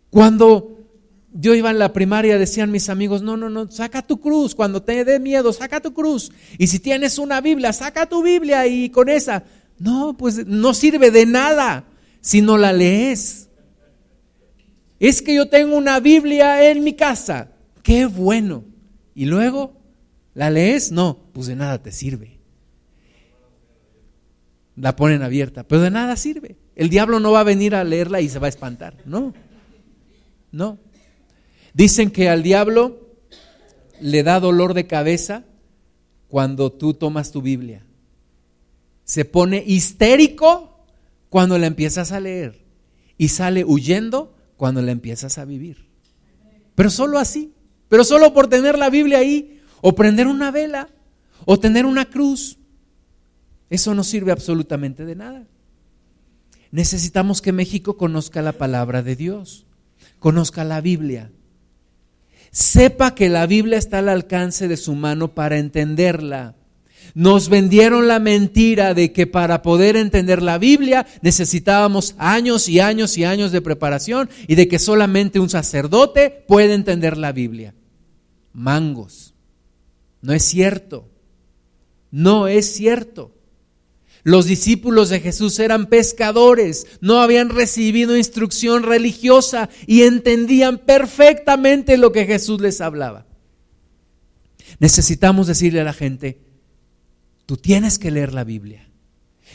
[0.08, 0.79] Cuando
[1.32, 4.82] yo iba en la primaria, decían mis amigos, no, no, no, saca tu cruz, cuando
[4.82, 6.32] te dé miedo, saca tu cruz.
[6.58, 9.44] Y si tienes una Biblia, saca tu Biblia y con esa.
[9.78, 11.84] No, pues no sirve de nada
[12.20, 13.48] si no la lees.
[14.98, 17.52] Es que yo tengo una Biblia en mi casa.
[17.82, 18.64] Qué bueno.
[19.14, 19.80] Y luego,
[20.34, 20.92] ¿la lees?
[20.92, 22.40] No, pues de nada te sirve
[24.80, 26.56] la ponen abierta, pero de nada sirve.
[26.74, 29.34] El diablo no va a venir a leerla y se va a espantar, no,
[30.52, 30.78] no.
[31.74, 33.08] Dicen que al diablo
[34.00, 35.44] le da dolor de cabeza
[36.28, 37.84] cuando tú tomas tu Biblia.
[39.04, 40.86] Se pone histérico
[41.28, 42.64] cuando la empiezas a leer
[43.18, 45.88] y sale huyendo cuando la empiezas a vivir.
[46.74, 47.52] Pero solo así,
[47.88, 50.88] pero solo por tener la Biblia ahí, o prender una vela,
[51.44, 52.58] o tener una cruz,
[53.68, 55.46] eso no sirve absolutamente de nada.
[56.70, 59.66] Necesitamos que México conozca la palabra de Dios,
[60.18, 61.30] conozca la Biblia,
[62.50, 66.56] sepa que la Biblia está al alcance de su mano para entenderla.
[67.14, 73.18] Nos vendieron la mentira de que para poder entender la Biblia necesitábamos años y años
[73.18, 77.74] y años de preparación y de que solamente un sacerdote puede entender la Biblia.
[78.52, 79.34] Mangos.
[80.22, 81.08] No es cierto.
[82.10, 83.32] No es cierto.
[84.22, 92.12] Los discípulos de Jesús eran pescadores, no habían recibido instrucción religiosa y entendían perfectamente lo
[92.12, 93.26] que Jesús les hablaba.
[94.78, 96.38] Necesitamos decirle a la gente,
[97.46, 98.88] tú tienes que leer la Biblia.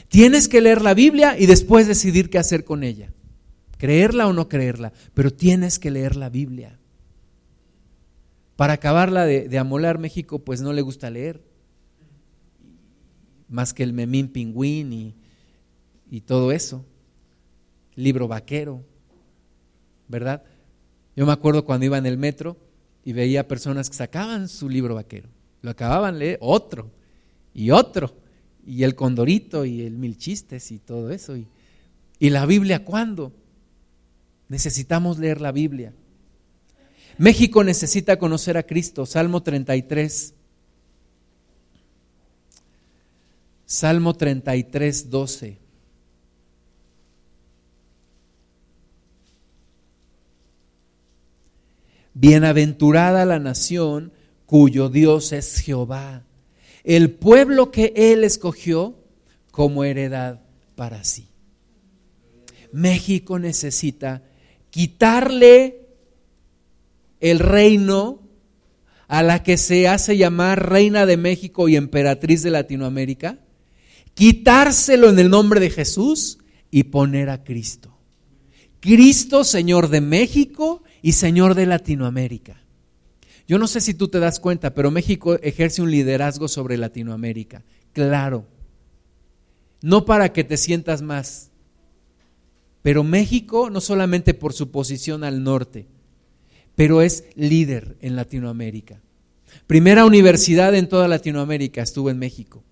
[0.10, 3.14] Tienes que leer la Biblia y después decidir qué hacer con ella.
[3.78, 6.80] Creerla o no creerla, pero tienes que leer la Biblia.
[8.56, 11.55] Para acabarla de, de amolar México, pues no le gusta leer
[13.48, 15.16] más que el memín pingüín y,
[16.10, 16.86] y todo eso.
[17.96, 18.84] Libro vaquero,
[20.08, 20.44] ¿verdad?
[21.16, 22.58] Yo me acuerdo cuando iba en el metro
[23.04, 25.30] y veía personas que sacaban su libro vaquero,
[25.62, 26.92] lo acababan leer, otro
[27.54, 28.14] y otro,
[28.66, 31.38] y el condorito y el mil chistes y todo eso.
[31.38, 31.48] ¿Y,
[32.20, 33.32] y la Biblia cuándo?
[34.50, 35.94] Necesitamos leer la Biblia.
[37.18, 40.35] México necesita conocer a Cristo, Salmo 33,
[43.66, 45.58] Salmo 33, 12.
[52.14, 54.14] Bienaventurada la nación
[54.46, 56.24] cuyo Dios es Jehová,
[56.84, 58.96] el pueblo que Él escogió
[59.52, 60.42] como heredad
[60.76, 61.28] para sí.
[62.72, 64.22] México necesita
[64.70, 65.88] quitarle
[67.20, 68.22] el reino
[69.08, 73.40] a la que se hace llamar reina de México y emperatriz de Latinoamérica
[74.16, 76.40] quitárselo en el nombre de Jesús
[76.72, 77.96] y poner a Cristo.
[78.80, 82.62] Cristo, Señor de México y Señor de Latinoamérica.
[83.48, 87.64] Yo no sé si tú te das cuenta, pero México ejerce un liderazgo sobre Latinoamérica.
[87.94, 88.48] Claro.
[89.82, 91.52] No para que te sientas más.
[92.82, 95.88] Pero México, no solamente por su posición al norte,
[96.76, 99.02] pero es líder en Latinoamérica.
[99.68, 102.64] Primera universidad en toda Latinoamérica estuvo en México.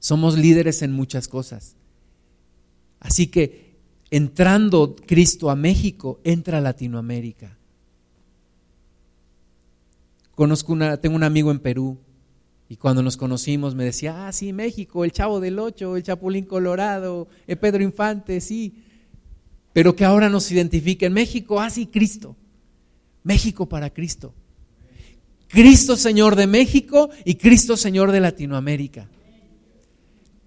[0.00, 1.76] Somos líderes en muchas cosas.
[2.98, 3.76] Así que
[4.10, 7.56] entrando Cristo a México, entra a Latinoamérica.
[10.34, 11.98] Conozco una, tengo un amigo en Perú
[12.68, 16.46] y cuando nos conocimos me decía, ah, sí, México, el Chavo del Ocho, el Chapulín
[16.46, 18.82] Colorado, el Pedro Infante, sí.
[19.72, 22.36] Pero que ahora nos identifique en México, ah, sí, Cristo.
[23.22, 24.32] México para Cristo.
[25.48, 29.08] Cristo Señor de México y Cristo Señor de Latinoamérica.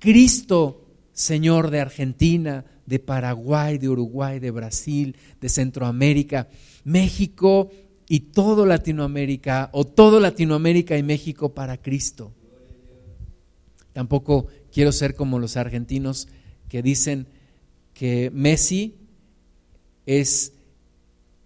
[0.04, 0.82] Cristo,
[1.14, 6.50] Señor de Argentina, de Paraguay, de Uruguay, de Brasil, de Centroamérica,
[6.84, 7.72] México
[8.10, 12.34] y todo Latinoamérica, o todo Latinoamérica y México para Cristo.
[13.94, 16.28] Tampoco quiero ser como los argentinos
[16.68, 17.28] que dicen
[17.94, 18.98] que Messi
[20.06, 20.52] es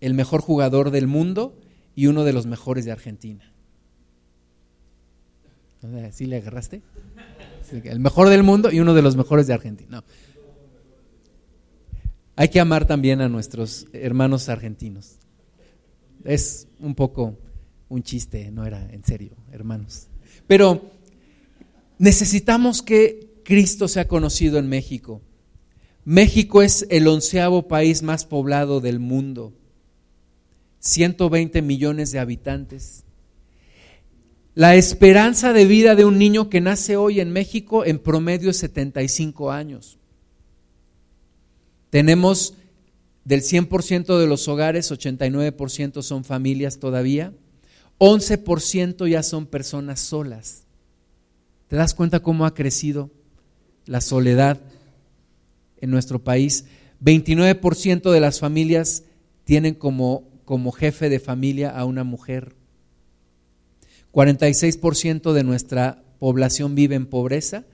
[0.02, 1.60] el mejor jugador del mundo
[1.96, 3.54] y uno de los mejores de Argentina.
[6.12, 6.82] ¿Sí le agarraste?
[7.72, 10.04] El mejor del mundo y uno de los mejores de Argentina.
[12.36, 15.18] Hay que amar también a nuestros hermanos argentinos.
[16.24, 17.38] Es un poco
[17.90, 20.08] un chiste, no era en serio, hermanos.
[20.46, 20.92] Pero
[21.98, 25.22] necesitamos que Cristo sea conocido en México.
[26.06, 29.54] México es el onceavo país más poblado del mundo.
[30.80, 33.04] 120 millones de habitantes.
[34.58, 38.58] La esperanza de vida de un niño que nace hoy en México en promedio es
[38.58, 40.00] 75 años.
[41.92, 42.56] Tenemos
[43.24, 47.34] del 100% de los hogares, 89% son familias todavía,
[48.00, 50.64] 11% ya son personas solas.
[51.68, 53.12] ¿Te das cuenta cómo ha crecido
[53.86, 54.60] la soledad
[55.80, 56.66] en nuestro país?
[57.04, 59.04] 29% de las familias
[59.44, 62.57] tienen como, como jefe de familia a una mujer.
[64.18, 67.66] 46% de nuestra población vive en pobreza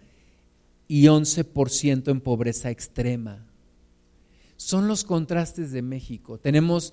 [0.90, 3.46] y 11% en pobreza extrema.
[4.58, 6.40] Son los contrastes de México.
[6.40, 6.92] Tenemos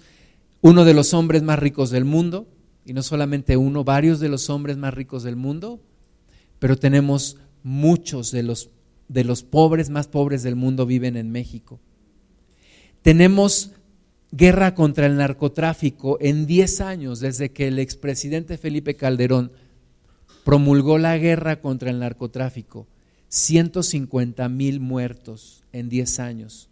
[0.61, 2.47] uno de los hombres más ricos del mundo,
[2.85, 5.81] y no solamente uno, varios de los hombres más ricos del mundo,
[6.61, 8.71] pero tenemos muchos de los,
[9.09, 11.81] de los pobres más pobres del mundo viven en México.
[13.03, 13.73] Tenemos
[14.33, 19.53] guerra contra el narcotráfico en 10 años, desde que el expresidente Felipe Calderón
[20.45, 22.87] promulgó la guerra contra el narcotráfico.
[23.29, 26.69] 150 mil muertos en 10 años,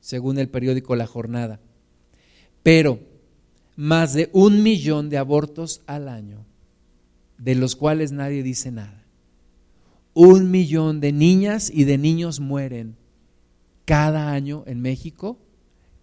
[0.00, 1.60] según el periódico La Jornada.
[2.62, 3.00] Pero
[3.74, 6.44] más de un millón de abortos al año,
[7.38, 9.02] de los cuales nadie dice nada.
[10.12, 12.96] Un millón de niñas y de niños mueren
[13.86, 15.38] cada año en México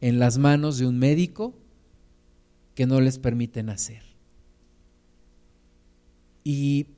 [0.06, 1.56] en las manos de un médico
[2.76, 4.04] que no les permite nacer.
[6.44, 6.90] Y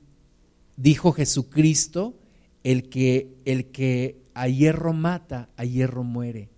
[0.76, 2.18] dijo Jesucristo,
[2.64, 6.50] el que, el que a hierro mata, a hierro muere.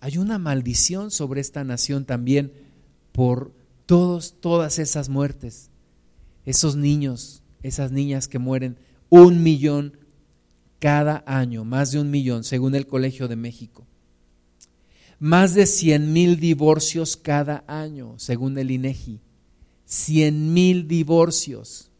[0.00, 2.52] Hay una maldición sobre esta nación también
[3.12, 3.52] por
[3.86, 5.70] todos, todas esas muertes,
[6.46, 8.76] esos niños, esas niñas que mueren,
[9.08, 9.98] un millón
[10.80, 13.87] cada año, más de un millón, según el Colegio de México
[15.18, 19.20] más de 100 mil divorcios cada año, según el INEGI.
[19.84, 21.90] 100 mil divorcios.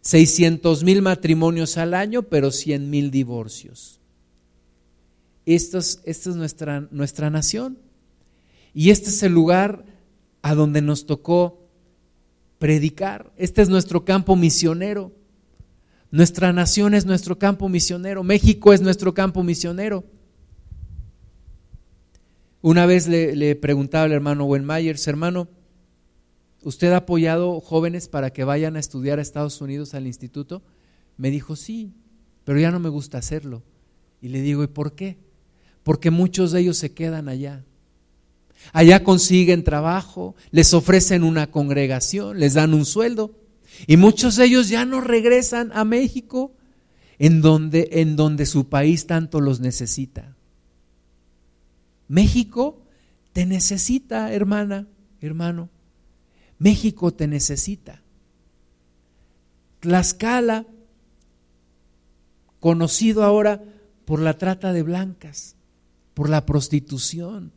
[0.00, 4.00] 600 mil matrimonios al año, pero 100 mil divorcios.
[5.46, 7.78] Esto es, es nuestra, nuestra nación.
[8.74, 9.84] Y este es el lugar
[10.40, 11.68] a donde nos tocó
[12.58, 13.32] predicar.
[13.36, 15.12] Este es nuestro campo misionero.
[16.10, 18.22] Nuestra nación es nuestro campo misionero.
[18.22, 20.04] México es nuestro campo misionero.
[22.62, 25.48] Una vez le, preguntaba al hermano Wenmayers, hermano,
[26.62, 30.62] ¿usted ha apoyado jóvenes para que vayan a estudiar a Estados Unidos al instituto?
[31.16, 31.92] Me dijo, sí,
[32.44, 33.64] pero ya no me gusta hacerlo.
[34.20, 35.18] Y le digo, ¿y por qué?
[35.82, 37.64] Porque muchos de ellos se quedan allá.
[38.72, 43.34] Allá consiguen trabajo, les ofrecen una congregación, les dan un sueldo.
[43.88, 46.54] Y muchos de ellos ya no regresan a México,
[47.18, 50.36] en donde, en donde su país tanto los necesita.
[52.12, 52.78] México
[53.32, 54.86] te necesita, hermana,
[55.22, 55.70] hermano.
[56.58, 58.02] México te necesita.
[59.80, 60.66] Tlaxcala,
[62.60, 63.64] conocido ahora
[64.04, 65.56] por la trata de blancas,
[66.12, 67.50] por la prostitución.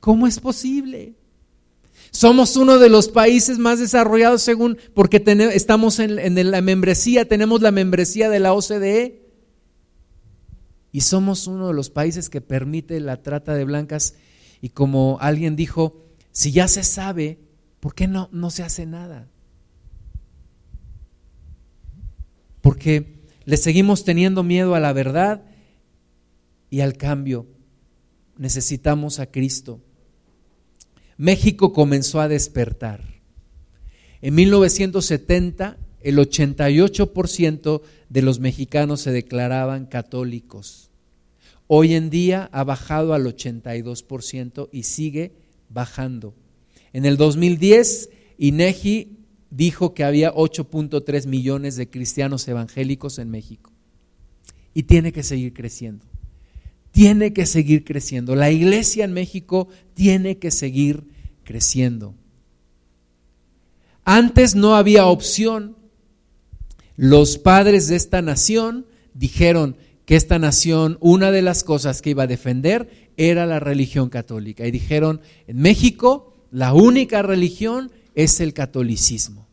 [0.00, 1.12] ¿Cómo es posible?
[2.12, 5.22] Somos uno de los países más desarrollados según, porque
[5.52, 9.25] estamos en, en la membresía, tenemos la membresía de la OCDE.
[10.96, 14.14] Y somos uno de los países que permite la trata de blancas.
[14.62, 17.38] Y como alguien dijo, si ya se sabe,
[17.80, 19.28] ¿por qué no, no se hace nada?
[22.62, 25.44] Porque le seguimos teniendo miedo a la verdad
[26.70, 27.46] y al cambio.
[28.38, 29.82] Necesitamos a Cristo.
[31.18, 33.04] México comenzó a despertar.
[34.22, 40.85] En 1970, el 88% de los mexicanos se declaraban católicos.
[41.68, 45.32] Hoy en día ha bajado al 82% y sigue
[45.68, 46.34] bajando.
[46.92, 49.16] En el 2010, INEGI
[49.50, 53.72] dijo que había 8.3 millones de cristianos evangélicos en México.
[54.74, 56.04] Y tiene que seguir creciendo.
[56.92, 58.36] Tiene que seguir creciendo.
[58.36, 61.04] La iglesia en México tiene que seguir
[61.44, 62.14] creciendo.
[64.04, 65.76] Antes no había opción.
[66.96, 72.22] Los padres de esta nación dijeron, que esta nación, una de las cosas que iba
[72.22, 74.64] a defender era la religión católica.
[74.64, 79.46] Y dijeron, en México la única religión es el catolicismo.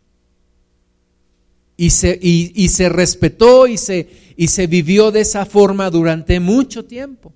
[1.75, 6.85] Y se, y, se respetó y se, y se vivió de esa forma durante mucho
[6.85, 7.33] tiempo.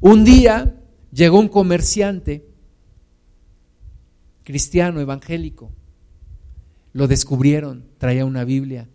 [0.00, 0.76] Un día
[1.12, 2.46] llegó un comerciante
[4.44, 5.72] cristiano, evangélico.
[6.92, 8.88] Lo descubrieron, traía una Biblia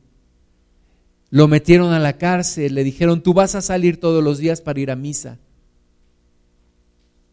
[1.34, 4.80] lo metieron a la cárcel, le dijeron, tú vas a salir todos los días para
[4.80, 5.40] ir a misa.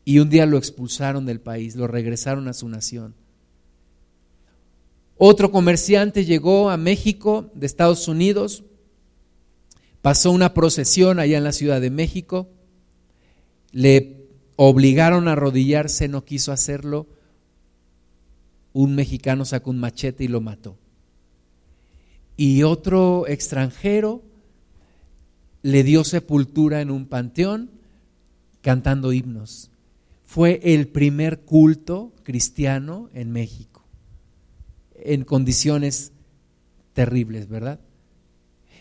[0.07, 3.15] Y un día lo expulsaron del país, lo regresaron a su nación.
[5.19, 8.65] Otro comerciante llegó a México de Estados Unidos,
[10.01, 12.49] pasó una procesión allá en la Ciudad de México,
[13.71, 17.07] le obligaron a arrodillarse, no quiso hacerlo,
[18.73, 20.79] un mexicano sacó un machete y lo mató.
[22.43, 24.23] Y otro extranjero
[25.61, 27.71] le dio sepultura en un panteón
[28.63, 29.71] cantando himnos.
[30.25, 33.85] Fue el primer culto cristiano en México,
[34.95, 36.13] en condiciones
[36.95, 37.79] terribles, ¿verdad?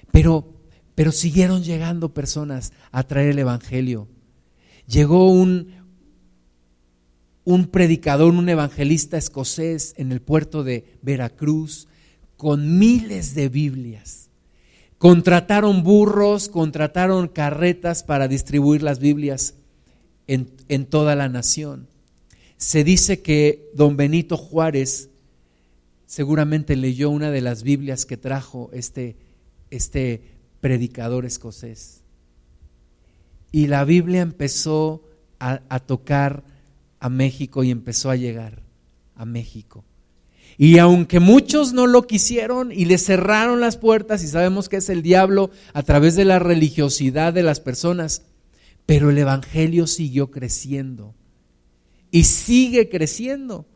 [0.10, 0.54] Pero,
[0.96, 4.08] pero siguieron llegando personas a traer el Evangelio.
[4.88, 5.68] Llegó un,
[7.44, 11.89] un predicador, un evangelista escocés en el puerto de Veracruz
[12.40, 14.30] con miles de Biblias.
[14.98, 19.56] Contrataron burros, contrataron carretas para distribuir las Biblias
[20.26, 21.90] en, toda la nación.
[22.56, 25.10] Se dice que don Benito Juárez
[26.06, 29.18] seguramente leyó una de las Biblias que trajo este,
[29.70, 30.22] este
[30.62, 32.04] predicador escocés.
[33.52, 35.04] Y la Biblia empezó
[35.40, 36.46] a, a tocar
[37.02, 38.62] a México y empezó a llegar
[39.18, 39.84] a México.
[40.62, 44.90] Y aunque muchos no lo quisieron y le cerraron las puertas, y sabemos que es
[44.90, 48.24] el diablo a través de la religiosidad de las personas,
[48.86, 51.16] pero el Evangelio siguió creciendo
[52.12, 53.68] y sigue creciendo.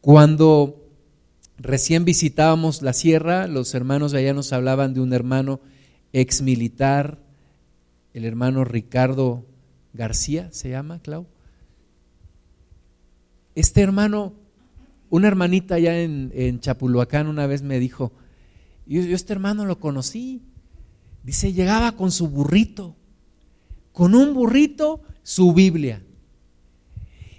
[0.00, 0.86] Cuando
[1.58, 5.60] recién visitábamos la sierra, los hermanos de allá nos hablaban de un hermano
[6.12, 7.18] ex militar,
[8.12, 9.44] el hermano Ricardo
[9.92, 11.26] García se llama, Clau.
[13.56, 14.34] Este hermano,
[15.14, 18.10] una hermanita allá en, en Chapulhuacán una vez me dijo,
[18.84, 20.42] yo, yo este hermano lo conocí.
[21.22, 22.96] Dice, llegaba con su burrito,
[23.92, 26.02] con un burrito, su Biblia.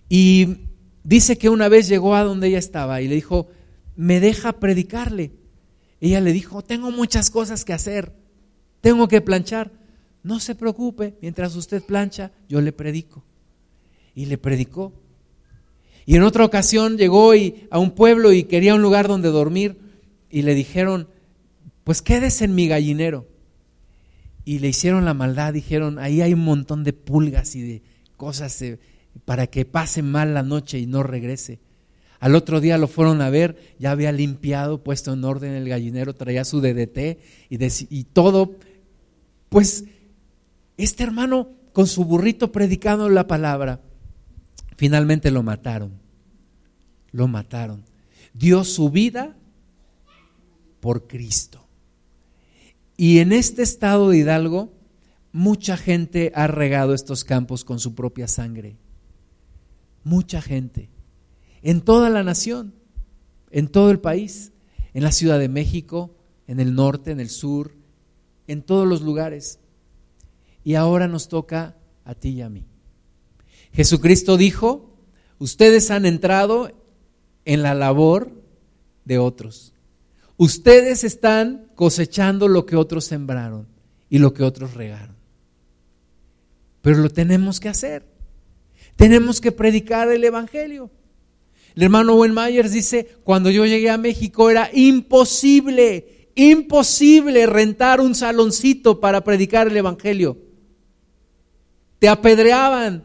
[0.08, 0.70] Y
[1.04, 3.50] dice que una vez llegó a donde ella estaba y le dijo,
[3.98, 5.34] me deja predicarle.
[6.00, 8.14] Ella le dijo, tengo muchas cosas que hacer,
[8.80, 9.70] tengo que planchar.
[10.24, 13.26] No se preocupe, mientras usted plancha, yo le predico.
[14.16, 14.94] Y le predicó.
[16.06, 17.32] Y en otra ocasión llegó
[17.72, 19.78] a un pueblo y quería un lugar donde dormir
[20.30, 21.08] y le dijeron,
[21.84, 23.28] pues quédese en mi gallinero.
[24.44, 27.82] Y le hicieron la maldad, dijeron, ahí hay un montón de pulgas y de
[28.18, 28.64] cosas
[29.26, 31.60] para que pase mal la noche y no regrese.
[32.20, 36.16] Al otro día lo fueron a ver, ya había limpiado, puesto en orden el gallinero,
[36.16, 37.58] traía su DDT y,
[37.90, 38.56] y todo,
[39.50, 39.86] pues
[40.78, 43.82] este hermano con su burrito predicando la palabra,
[44.76, 46.00] finalmente lo mataron.
[47.12, 47.84] Lo mataron.
[48.34, 49.36] Dio su vida
[50.80, 51.66] por Cristo.
[52.98, 54.74] Y en este estado de Hidalgo,
[55.32, 58.78] mucha gente ha regado estos campos con su propia sangre.
[60.04, 60.90] Mucha gente.
[61.62, 62.74] En toda la nación,
[63.52, 64.52] en todo el país,
[64.94, 66.16] en la Ciudad de México,
[66.48, 67.76] en el norte, en el sur,
[68.48, 69.60] en todos los lugares
[70.66, 72.66] y ahora nos toca a ti y a mí.
[73.76, 74.98] Jesucristo dijo,
[75.38, 76.72] ustedes han entrado
[77.46, 78.32] en la labor
[79.04, 79.74] de otros.
[80.38, 83.68] Ustedes están cosechando lo que otros sembraron
[84.10, 85.16] y lo que otros regaron.
[86.82, 88.06] Pero lo tenemos que hacer.
[88.96, 90.90] Tenemos que predicar el Evangelio.
[91.76, 98.16] El hermano Owen Myers dice, cuando yo llegué a México era imposible, imposible rentar un
[98.16, 100.38] saloncito para predicar el Evangelio
[102.00, 103.04] te apedreaban,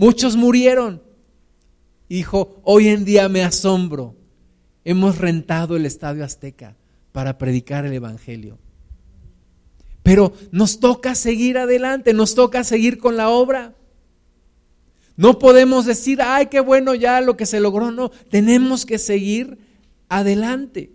[0.00, 1.02] muchos murieron.
[2.08, 4.16] Dijo, hoy en día me asombro,
[4.82, 6.74] hemos rentado el Estadio Azteca
[7.12, 8.58] para predicar el Evangelio.
[10.02, 13.74] Pero nos toca seguir adelante, nos toca seguir con la obra.
[15.16, 17.90] No podemos decir, ay, qué bueno ya lo que se logró.
[17.90, 19.58] No, tenemos que seguir
[20.08, 20.92] adelante.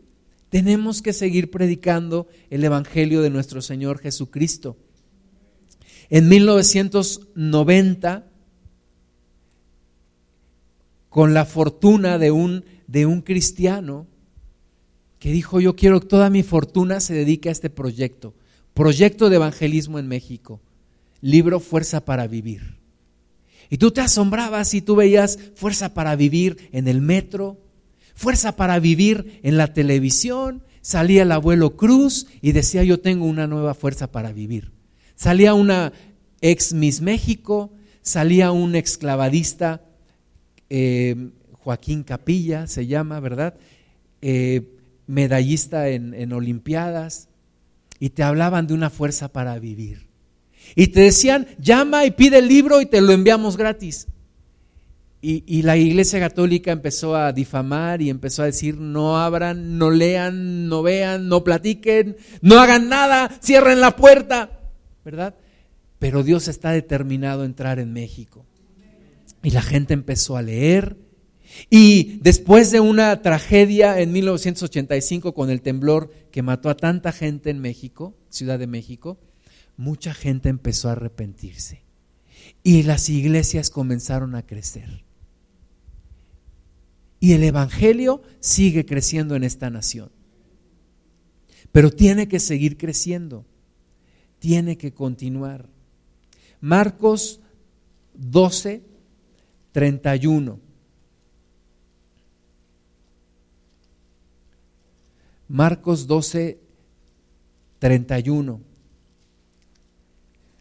[0.49, 4.77] Tenemos que seguir predicando el Evangelio de nuestro Señor Jesucristo.
[6.09, 8.31] En 1990,
[11.15, 14.05] con la fortuna de un, de un cristiano
[15.17, 18.33] que dijo, yo quiero que toda mi fortuna se dedique a este proyecto,
[18.73, 20.59] proyecto de evangelismo en México,
[21.21, 22.75] libro Fuerza para Vivir.
[23.69, 27.61] Y tú te asombrabas y tú veías Fuerza para Vivir en el metro,
[28.13, 33.47] Fuerza para Vivir en la televisión, salía el abuelo Cruz y decía, yo tengo una
[33.47, 34.73] nueva fuerza para vivir.
[35.15, 35.93] Salía una
[36.41, 39.81] ex Miss México, salía un exclavadista,
[40.69, 43.55] eh, Joaquín Capilla se llama, ¿verdad?
[44.21, 44.61] Eh,
[45.07, 47.29] medallista en, en Olimpiadas,
[47.99, 50.07] y te hablaban de una fuerza para vivir.
[50.75, 54.07] Y te decían, llama y pide el libro y te lo enviamos gratis.
[55.21, 60.67] y, la Iglesia Católica empezó a difamar y empezó a decir, no abran, no lean,
[60.67, 64.59] no vean, no platiquen, no hagan nada, cierren la puerta,
[65.03, 65.33] ¿verdad?
[65.97, 68.45] Pero Dios está determinado a entrar en México.
[69.45, 70.97] Y la gente empezó a leer.
[71.69, 77.51] Y después de una tragedia en 1985 con el temblor que mató a tanta gente
[77.51, 79.19] en México, Ciudad de México,
[79.77, 81.83] mucha gente empezó a arrepentirse.
[82.63, 85.03] Y las iglesias comenzaron a crecer.
[87.19, 90.09] Y el Evangelio sigue creciendo en esta nación.
[91.71, 93.45] Pero tiene que seguir creciendo.
[94.39, 95.69] Tiene que continuar.
[96.61, 97.41] Marcos
[98.15, 98.94] 12,
[99.75, 100.57] 31.
[105.49, 106.57] Marcos 12,
[107.79, 108.61] 31.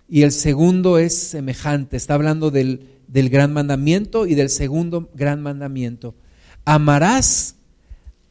[0.08, 1.96] Y el segundo es semejante.
[1.96, 6.16] Está hablando del, del gran mandamiento y del segundo gran mandamiento
[6.64, 7.54] amarás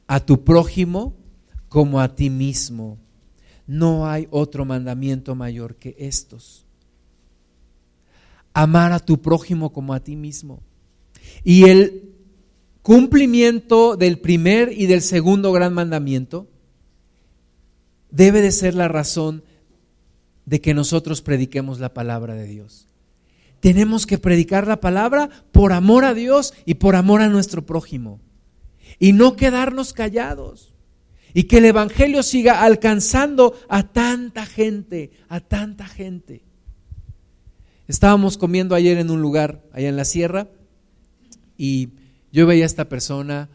[0.06, 1.14] a tu prójimo
[1.70, 2.98] como a ti mismo.
[3.68, 6.66] No hay otro mandamiento mayor que estos.
[8.54, 10.60] Amar a tu prójimo como a ti mismo.
[11.44, 12.14] Y el
[12.82, 16.48] cumplimiento del primer y del segundo gran mandamiento
[18.12, 19.44] debe de ser la razón
[20.46, 22.88] de que nosotros prediquemos la palabra de Dios.
[23.60, 28.20] Tenemos que predicar la palabra por amor a Dios y por amor a nuestro prójimo.
[29.00, 30.74] Y no quedarnos callados.
[31.34, 36.44] Y que el Evangelio siga alcanzando a tanta gente, a tanta gente.
[37.88, 40.50] Estábamos comiendo ayer en un lugar, allá en la sierra,
[41.58, 41.90] y
[42.32, 43.50] yo veía a esta persona,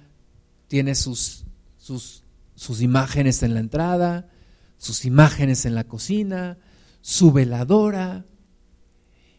[0.69, 1.45] tiene sus,
[1.77, 2.23] sus,
[2.55, 4.29] sus imágenes en la entrada,
[4.77, 6.59] sus imágenes en la cocina,
[7.01, 8.25] su veladora,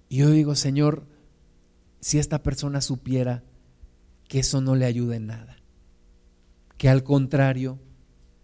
[0.09, 1.05] y yo digo, Señor,
[2.01, 3.43] si esta persona supiera
[4.27, 5.57] que eso no le ayuda en nada,
[6.77, 7.79] que al contrario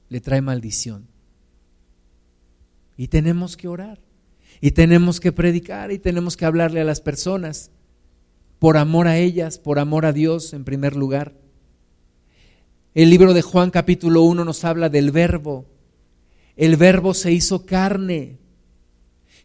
[0.10, 1.08] le trae maldición.
[2.98, 4.00] Y tenemos que orar,
[4.62, 7.72] y tenemos que predicar, y tenemos que hablarle a las personas,
[8.66, 11.36] por amor a ellas, por amor a Dios en primer lugar.
[12.96, 15.68] El libro de Juan capítulo 1 nos habla del verbo.
[16.56, 18.40] El verbo se hizo carne.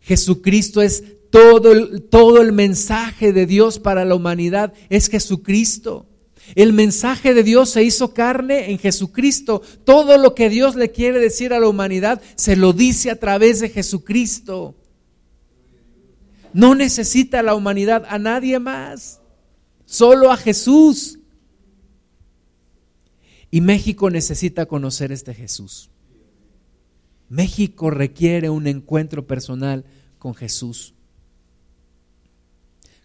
[0.01, 6.07] Jesucristo es todo el, todo el mensaje de Dios para la humanidad es Jesucristo.
[6.55, 9.61] El mensaje de Dios se hizo carne en Jesucristo.
[9.85, 13.61] Todo lo que Dios le quiere decir a la humanidad se lo dice a través
[13.61, 14.80] de Jesucristo.
[16.53, 19.21] No necesita la humanidad a nadie más,
[19.87, 21.19] solo a Jesús.
[23.51, 25.91] Y México necesita conocer este Jesús.
[27.29, 29.85] México requiere un encuentro personal
[30.19, 30.95] con Jesús.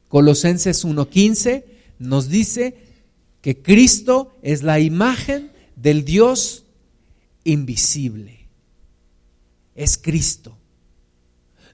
[0.07, 1.63] Colosenses 1.15
[1.99, 2.77] nos dice
[3.41, 6.65] que Cristo es la imagen del Dios
[7.43, 8.47] invisible.
[9.75, 10.57] Es Cristo.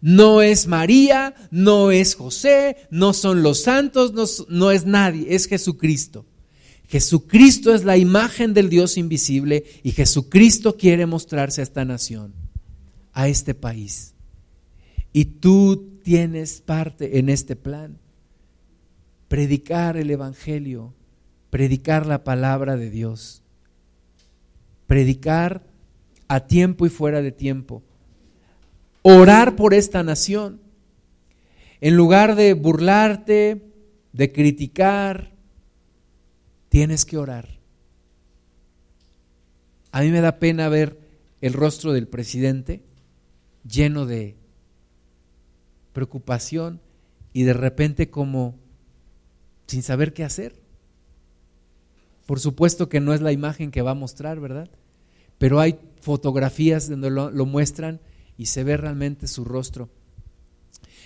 [0.01, 6.25] No es María, no es José, no son los santos, no, es nadie, es Jesucristo.
[6.87, 12.33] Jesucristo es la imagen del Dios invisible y Jesucristo quiere mostrarse a esta nación,
[13.13, 14.15] a este país.
[15.13, 17.97] Y tú tienes parte en este plan
[19.27, 20.93] predicar el Evangelio,
[21.49, 23.43] predicar la palabra de Dios,
[24.87, 25.63] predicar
[26.27, 27.83] a tiempo y fuera de tiempo,
[29.01, 30.61] orar por esta nación,
[31.79, 33.61] en lugar de burlarte,
[34.13, 35.31] de criticar,
[36.69, 37.59] tienes que orar.
[39.91, 40.99] A mí me da pena ver
[41.41, 42.81] el rostro del presidente
[43.67, 44.35] lleno de
[45.93, 46.79] preocupación
[47.33, 48.55] y de repente como
[49.67, 50.61] sin saber qué hacer.
[52.25, 54.69] Por supuesto que no es la imagen que va a mostrar, ¿verdad?
[55.37, 57.99] Pero hay fotografías donde lo, muestran
[58.41, 59.91] y se ve realmente su rostro.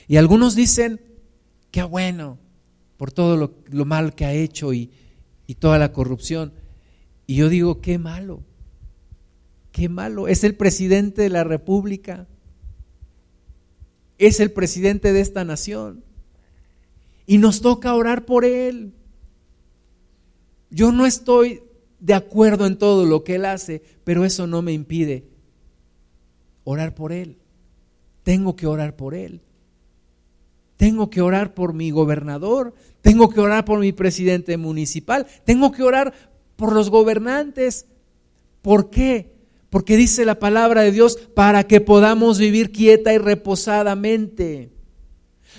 [0.08, 1.02] Y algunos dicen,
[1.70, 2.40] qué bueno,
[2.96, 3.36] por todo
[3.70, 4.90] lo, mal que ha hecho y,
[5.46, 6.54] y toda la corrupción.
[7.28, 8.42] Y yo digo, qué malo,
[9.74, 10.30] qué malo.
[10.30, 12.26] Es el presidente de la República,
[14.18, 16.06] es el presidente de esta nación
[17.28, 18.94] y nos toca orar por Él.
[20.70, 21.64] Yo no estoy
[22.00, 25.35] de acuerdo en todo lo que Él hace, pero eso no me impide
[26.66, 27.38] orar por Él.
[28.24, 29.42] Tengo que orar por Él.
[30.78, 35.84] Tengo que orar por mi gobernador, tengo que orar por mi presidente municipal, tengo que
[35.84, 36.14] orar
[36.58, 37.86] por los gobernantes.
[38.62, 39.36] ¿Por qué?
[39.70, 44.72] Porque dice la palabra de Dios para que podamos vivir quieta y reposadamente.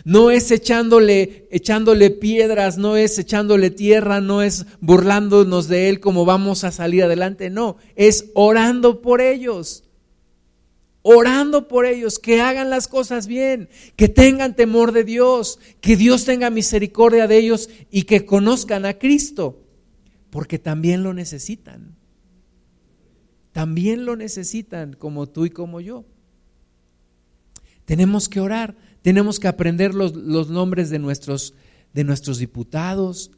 [0.05, 6.27] No es echándole, echándole piedras, no es echándole tierra, no es burlándonos de Él como
[6.27, 9.86] vamos a salir adelante, no, es orando por ellos.
[11.09, 16.25] Orando por ellos, que hagan las cosas bien, que tengan temor de Dios, que Dios
[16.25, 19.63] tenga misericordia de ellos y que conozcan a Cristo,
[20.31, 21.95] porque también lo necesitan.
[23.53, 26.05] También lo necesitan como tú y como yo.
[27.85, 28.77] Tenemos que orar
[29.07, 31.55] tenemos que aprender los, nombres de nuestros,
[31.95, 33.31] de nuestros diputados,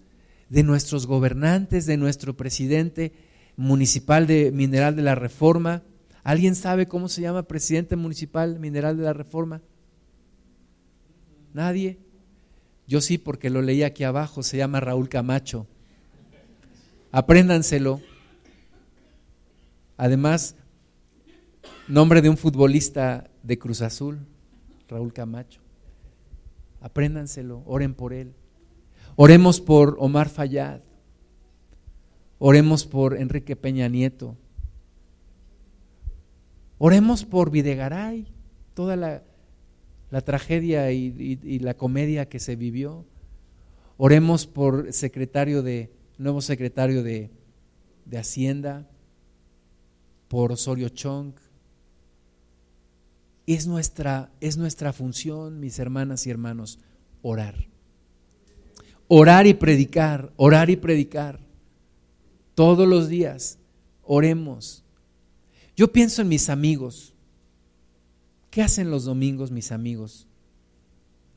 [0.49, 3.13] de nuestros gobernantes, de nuestro presidente
[3.55, 5.83] municipal de Mineral de la Reforma.
[6.23, 9.63] ¿Alguien sabe cómo se llama presidente municipal Mineral de la Reforma?
[11.55, 11.99] ¿Nadie?
[12.87, 15.67] Yo sí, porque lo leí aquí abajo, se llama Raúl Camacho.
[17.13, 18.01] Apréndanselo.
[19.97, 20.57] Además,
[21.87, 24.21] nombre de un futbolista de Cruz Azul.
[24.89, 25.61] Raúl Camacho.
[26.81, 28.35] Apréndanselo, oren por él.
[29.17, 30.81] Oremos por Omar Fayad.
[32.39, 34.37] Oremos por Enrique Peña Nieto.
[36.79, 38.27] Oremos por Videgaray,
[38.75, 39.23] toda la,
[40.23, 43.05] tragedia y, la comedia que se vivió.
[43.97, 47.31] Oremos por secretario de, nuevo secretario de,
[48.05, 48.89] de Hacienda,
[50.29, 51.35] por Osorio Chong,
[53.55, 56.79] es nuestra, es nuestra función, mis hermanas y hermanos,
[57.23, 57.67] orar.
[59.09, 61.41] Orar y predicar, orar y predicar.
[62.55, 63.59] Todos los días,
[64.03, 64.85] oremos.
[65.79, 67.15] Yo pienso en mis amigos.
[68.51, 70.27] ¿Qué hacen los domingos mis amigos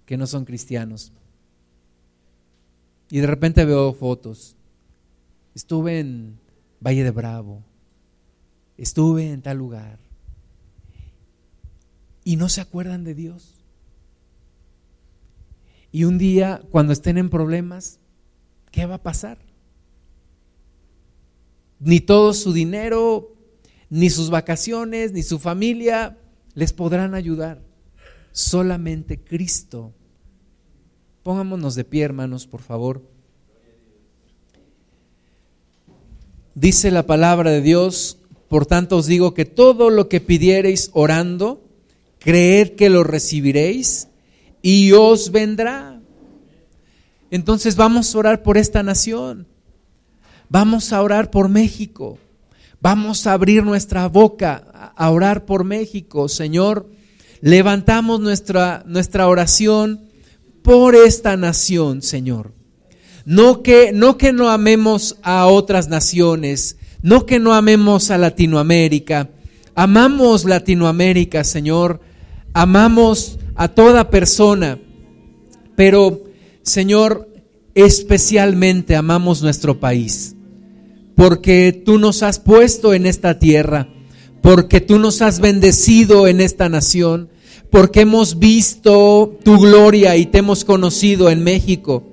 [0.08, 1.14] que no son cristianos?
[3.12, 4.56] Y de repente veo fotos.
[5.54, 6.40] Estuve en
[6.84, 7.62] Valle de Bravo.
[8.80, 10.00] Estuve en tal lugar
[12.24, 13.64] y no se acuerdan de Dios.
[15.92, 18.00] Y un día, cuando estén en problemas,
[18.72, 19.38] ¿qué va a pasar?
[21.80, 23.31] Ni todo su dinero,
[23.92, 26.18] ni sus vacaciones, ni su familia
[26.56, 27.62] les podrán ayudar.
[28.32, 29.94] Solamente Cristo.
[31.24, 33.04] Pongámonos de pie, hermanos, por favor.
[36.56, 38.18] Dice la palabra de Dios,
[38.48, 41.62] por tanto os digo que todo lo que pidiereis orando,
[42.20, 44.08] creed que lo recibiréis
[44.62, 46.02] y os vendrá.
[47.30, 49.48] Entonces vamos a orar por esta nación.
[50.48, 52.18] Vamos a orar por México.
[52.82, 56.28] Vamos a abrir nuestra boca a orar por México.
[56.28, 56.90] Señor,
[57.42, 60.10] levantamos nuestra, nuestra oración
[60.64, 62.54] por esta nación, Señor.
[63.24, 69.30] No que, no que no amemos a otras naciones, no que no amemos a Latinoamérica.
[69.76, 72.02] Amamos Latinoamérica, Señor
[72.54, 74.80] amamos a toda persona,
[75.76, 76.24] pero
[76.64, 77.30] Señor,
[77.76, 80.36] especialmente amamos nuestro país,
[81.16, 83.90] porque tú nos has puesto en esta tierra,
[84.42, 87.30] porque tú nos has bendecido en esta nación,
[87.70, 92.04] porque hemos visto tu gloria y te hemos conocido en México,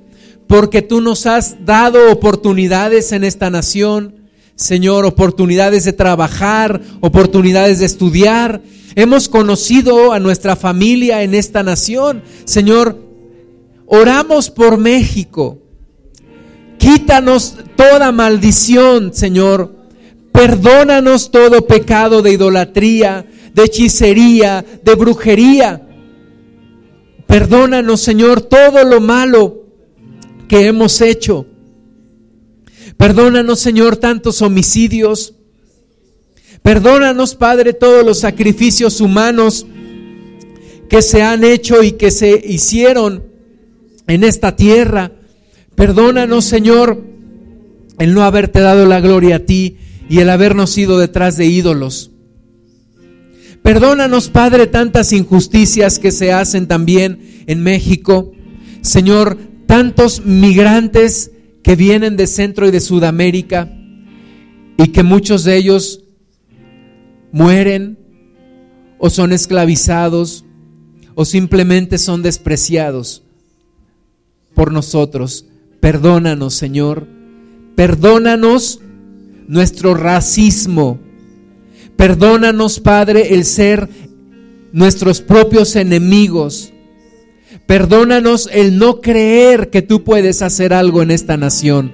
[0.46, 4.14] porque tú nos has dado oportunidades en esta nación,
[4.56, 8.62] Señor, oportunidades de trabajar, oportunidades de estudiar,
[8.98, 12.24] Hemos conocido a nuestra familia en esta nación.
[12.44, 12.98] Señor,
[13.86, 15.58] oramos por México.
[16.78, 19.74] Quítanos toda maldición, Señor.
[20.32, 25.86] Perdónanos todo pecado de idolatría, de hechicería, de brujería.
[27.26, 29.66] Perdónanos, Señor, todo lo malo
[30.48, 31.46] que hemos hecho.
[32.96, 35.34] Perdónanos, Señor, tantos homicidios,
[36.62, 39.66] Perdónanos, Padre, todos los sacrificios humanos
[40.88, 43.24] que se han hecho y que se hicieron
[44.06, 45.12] en esta tierra.
[45.78, 47.04] Perdónanos, Señor,
[48.00, 49.76] el no haberte dado la gloria a ti
[50.10, 52.10] y el habernos ido detrás de ídolos.
[53.62, 58.32] Perdónanos, Padre, tantas injusticias que se hacen también en México.
[58.80, 61.30] Señor, tantos migrantes
[61.62, 63.72] que vienen de Centro y de Sudamérica
[64.78, 66.02] y que muchos de ellos
[67.30, 68.00] mueren
[68.98, 70.44] o son esclavizados
[71.14, 73.22] o simplemente son despreciados
[74.54, 75.44] por nosotros.
[75.80, 77.06] Perdónanos, Señor.
[77.76, 78.80] Perdónanos
[79.46, 80.98] nuestro racismo.
[81.96, 83.88] Perdónanos, Padre, el ser
[84.72, 86.72] nuestros propios enemigos.
[87.66, 91.92] Perdónanos el no creer que tú puedes hacer algo en esta nación.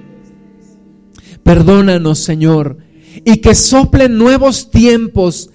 [1.43, 2.77] Perdónanos, Señor,
[3.23, 5.49] y que soplen nuevos tiempos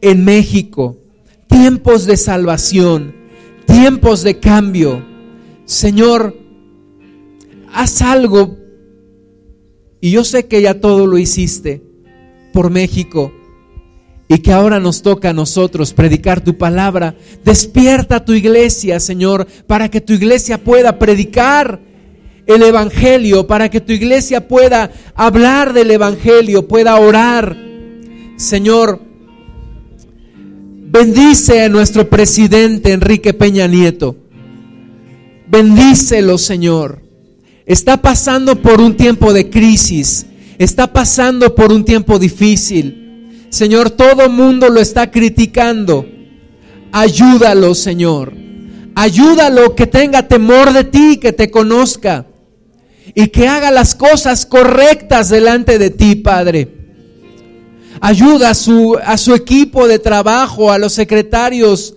[0.00, 0.98] en México,
[1.46, 3.14] tiempos de salvación,
[3.66, 5.04] tiempos de cambio.
[5.64, 6.36] Señor,
[7.76, 8.56] haz algo.
[10.00, 11.82] Y yo sé que ya todo lo hiciste
[12.52, 13.32] por México
[14.28, 17.14] y que ahora nos toca a nosotros predicar tu palabra.
[17.44, 21.80] Despierta tu iglesia, Señor, para que tu iglesia pueda predicar
[22.46, 27.56] el Evangelio, para que tu iglesia pueda hablar del Evangelio, pueda orar.
[28.36, 29.00] Señor,
[30.88, 34.16] bendice a nuestro presidente Enrique Peña Nieto.
[35.48, 37.05] Bendícelo, Señor.
[37.66, 43.48] Está pasando por un tiempo de crisis, está pasando por un tiempo difícil.
[43.50, 46.06] Señor, todo mundo lo está criticando.
[46.92, 48.34] Ayúdalo, Señor.
[48.94, 52.26] Ayúdalo que tenga temor de ti, que te conozca
[53.14, 56.72] y que haga las cosas correctas delante de ti, Padre.
[58.00, 61.96] Ayuda a su, a su equipo de trabajo, a los secretarios,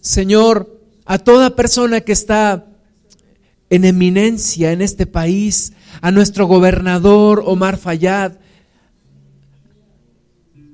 [0.00, 2.69] Señor, a toda persona que está
[3.70, 8.32] en eminencia en este país, a nuestro gobernador Omar Fayad,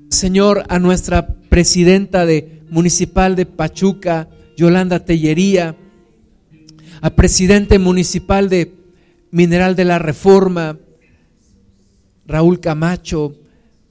[0.09, 4.27] Señor, a nuestra presidenta de municipal de Pachuca,
[4.57, 5.75] Yolanda Tellería,
[7.01, 8.73] a presidente municipal de
[9.29, 10.79] Mineral de la Reforma,
[12.25, 13.35] Raúl Camacho,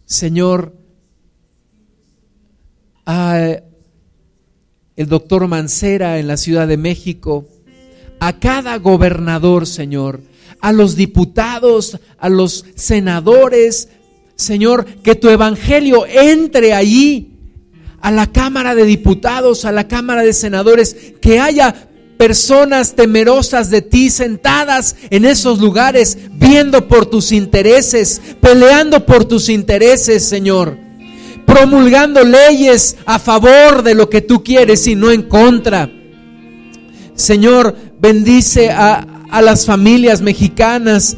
[0.05, 0.75] Señor,
[3.05, 3.61] a
[4.97, 7.47] el doctor Mancera en la Ciudad de México,
[8.21, 10.23] a cada gobernador, Señor,
[10.61, 13.89] a los diputados, a los senadores,
[14.35, 17.33] Señor, que tu evangelio entre allí,
[18.01, 23.83] a la Cámara de Diputados, a la Cámara de Senadores, que haya personas temerosas de
[23.83, 30.79] ti sentadas en esos lugares, viendo por tus intereses, peleando por tus intereses, Señor,
[31.47, 35.91] promulgando leyes a favor de lo que tú quieres y no en contra.
[37.15, 41.17] Señor, bendice a, a las familias mexicanas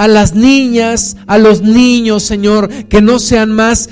[0.00, 3.90] a las niñas, a los niños, Señor, que no sean más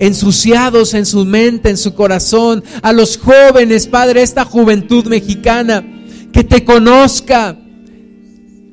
[0.00, 5.84] ensuciados en su mente, en su corazón, a los jóvenes, Padre, esta juventud mexicana,
[6.32, 7.56] que te conozca,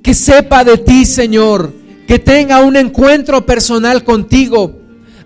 [0.01, 1.71] que sepa de ti, Señor,
[2.07, 4.79] que tenga un encuentro personal contigo,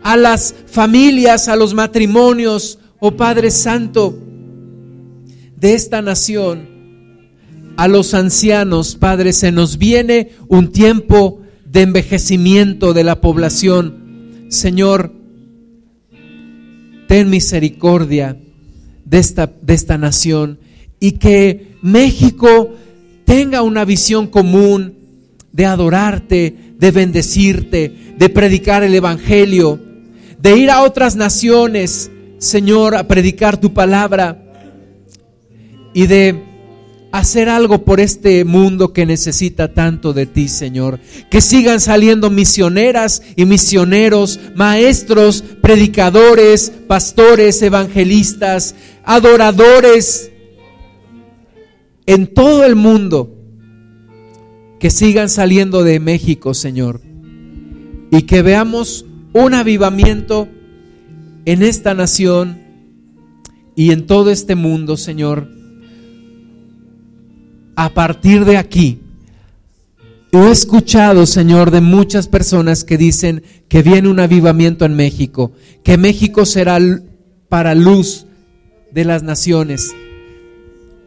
[0.03, 4.17] a las familias, a los matrimonios, oh Padre Santo,
[5.55, 6.78] de esta nación
[7.79, 14.47] a los ancianos, Padre, se nos viene un tiempo de envejecimiento de la población.
[14.49, 15.13] Señor,
[17.07, 18.35] ten misericordia
[19.05, 20.59] de esta, de esta nación
[20.99, 22.75] y que México
[23.23, 24.95] tenga una visión común
[25.53, 29.79] de adorarte, de bendecirte, de predicar el Evangelio,
[30.37, 34.43] de ir a otras naciones, Señor, a predicar tu palabra
[35.93, 36.48] y de
[37.11, 40.99] hacer algo por este mundo que necesita tanto de ti, Señor.
[41.29, 50.31] Que sigan saliendo misioneras y misioneros, maestros, predicadores, pastores, evangelistas, adoradores
[52.05, 53.35] en todo el mundo.
[54.79, 57.01] Que sigan saliendo de México, Señor.
[58.11, 60.47] Y que veamos un avivamiento
[61.45, 62.61] en esta nación
[63.75, 65.58] y en todo este mundo, Señor
[67.79, 68.99] a partir de aquí,
[70.33, 75.97] he escuchado, Señor, de muchas personas que dicen que viene un avivamiento en México, que
[75.97, 76.77] México será
[77.47, 78.25] para luz
[78.91, 79.95] de las naciones.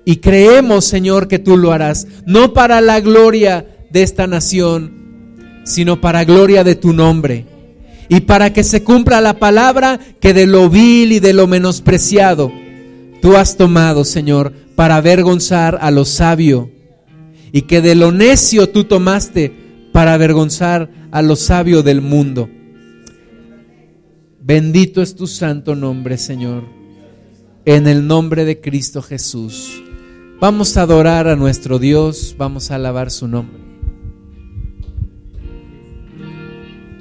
[0.06, 6.01] Y creemos, Señor, que tú lo harás, no para la gloria de esta nación, sino
[6.01, 7.44] para gloria de tu nombre.
[8.09, 12.51] Y para que se cumpla la palabra que de lo vil y de lo menospreciado
[13.22, 16.70] tú has tomado, Señor, para avergonzar a lo sabio
[17.52, 19.52] y que de lo necio tú tomaste
[19.92, 22.48] para avergonzar a lo sabio del mundo.
[24.40, 26.64] Bendito es tu santo nombre, Señor,
[27.64, 29.82] en el nombre de Cristo Jesús.
[30.40, 33.61] Vamos a adorar a nuestro Dios, vamos a alabar su nombre.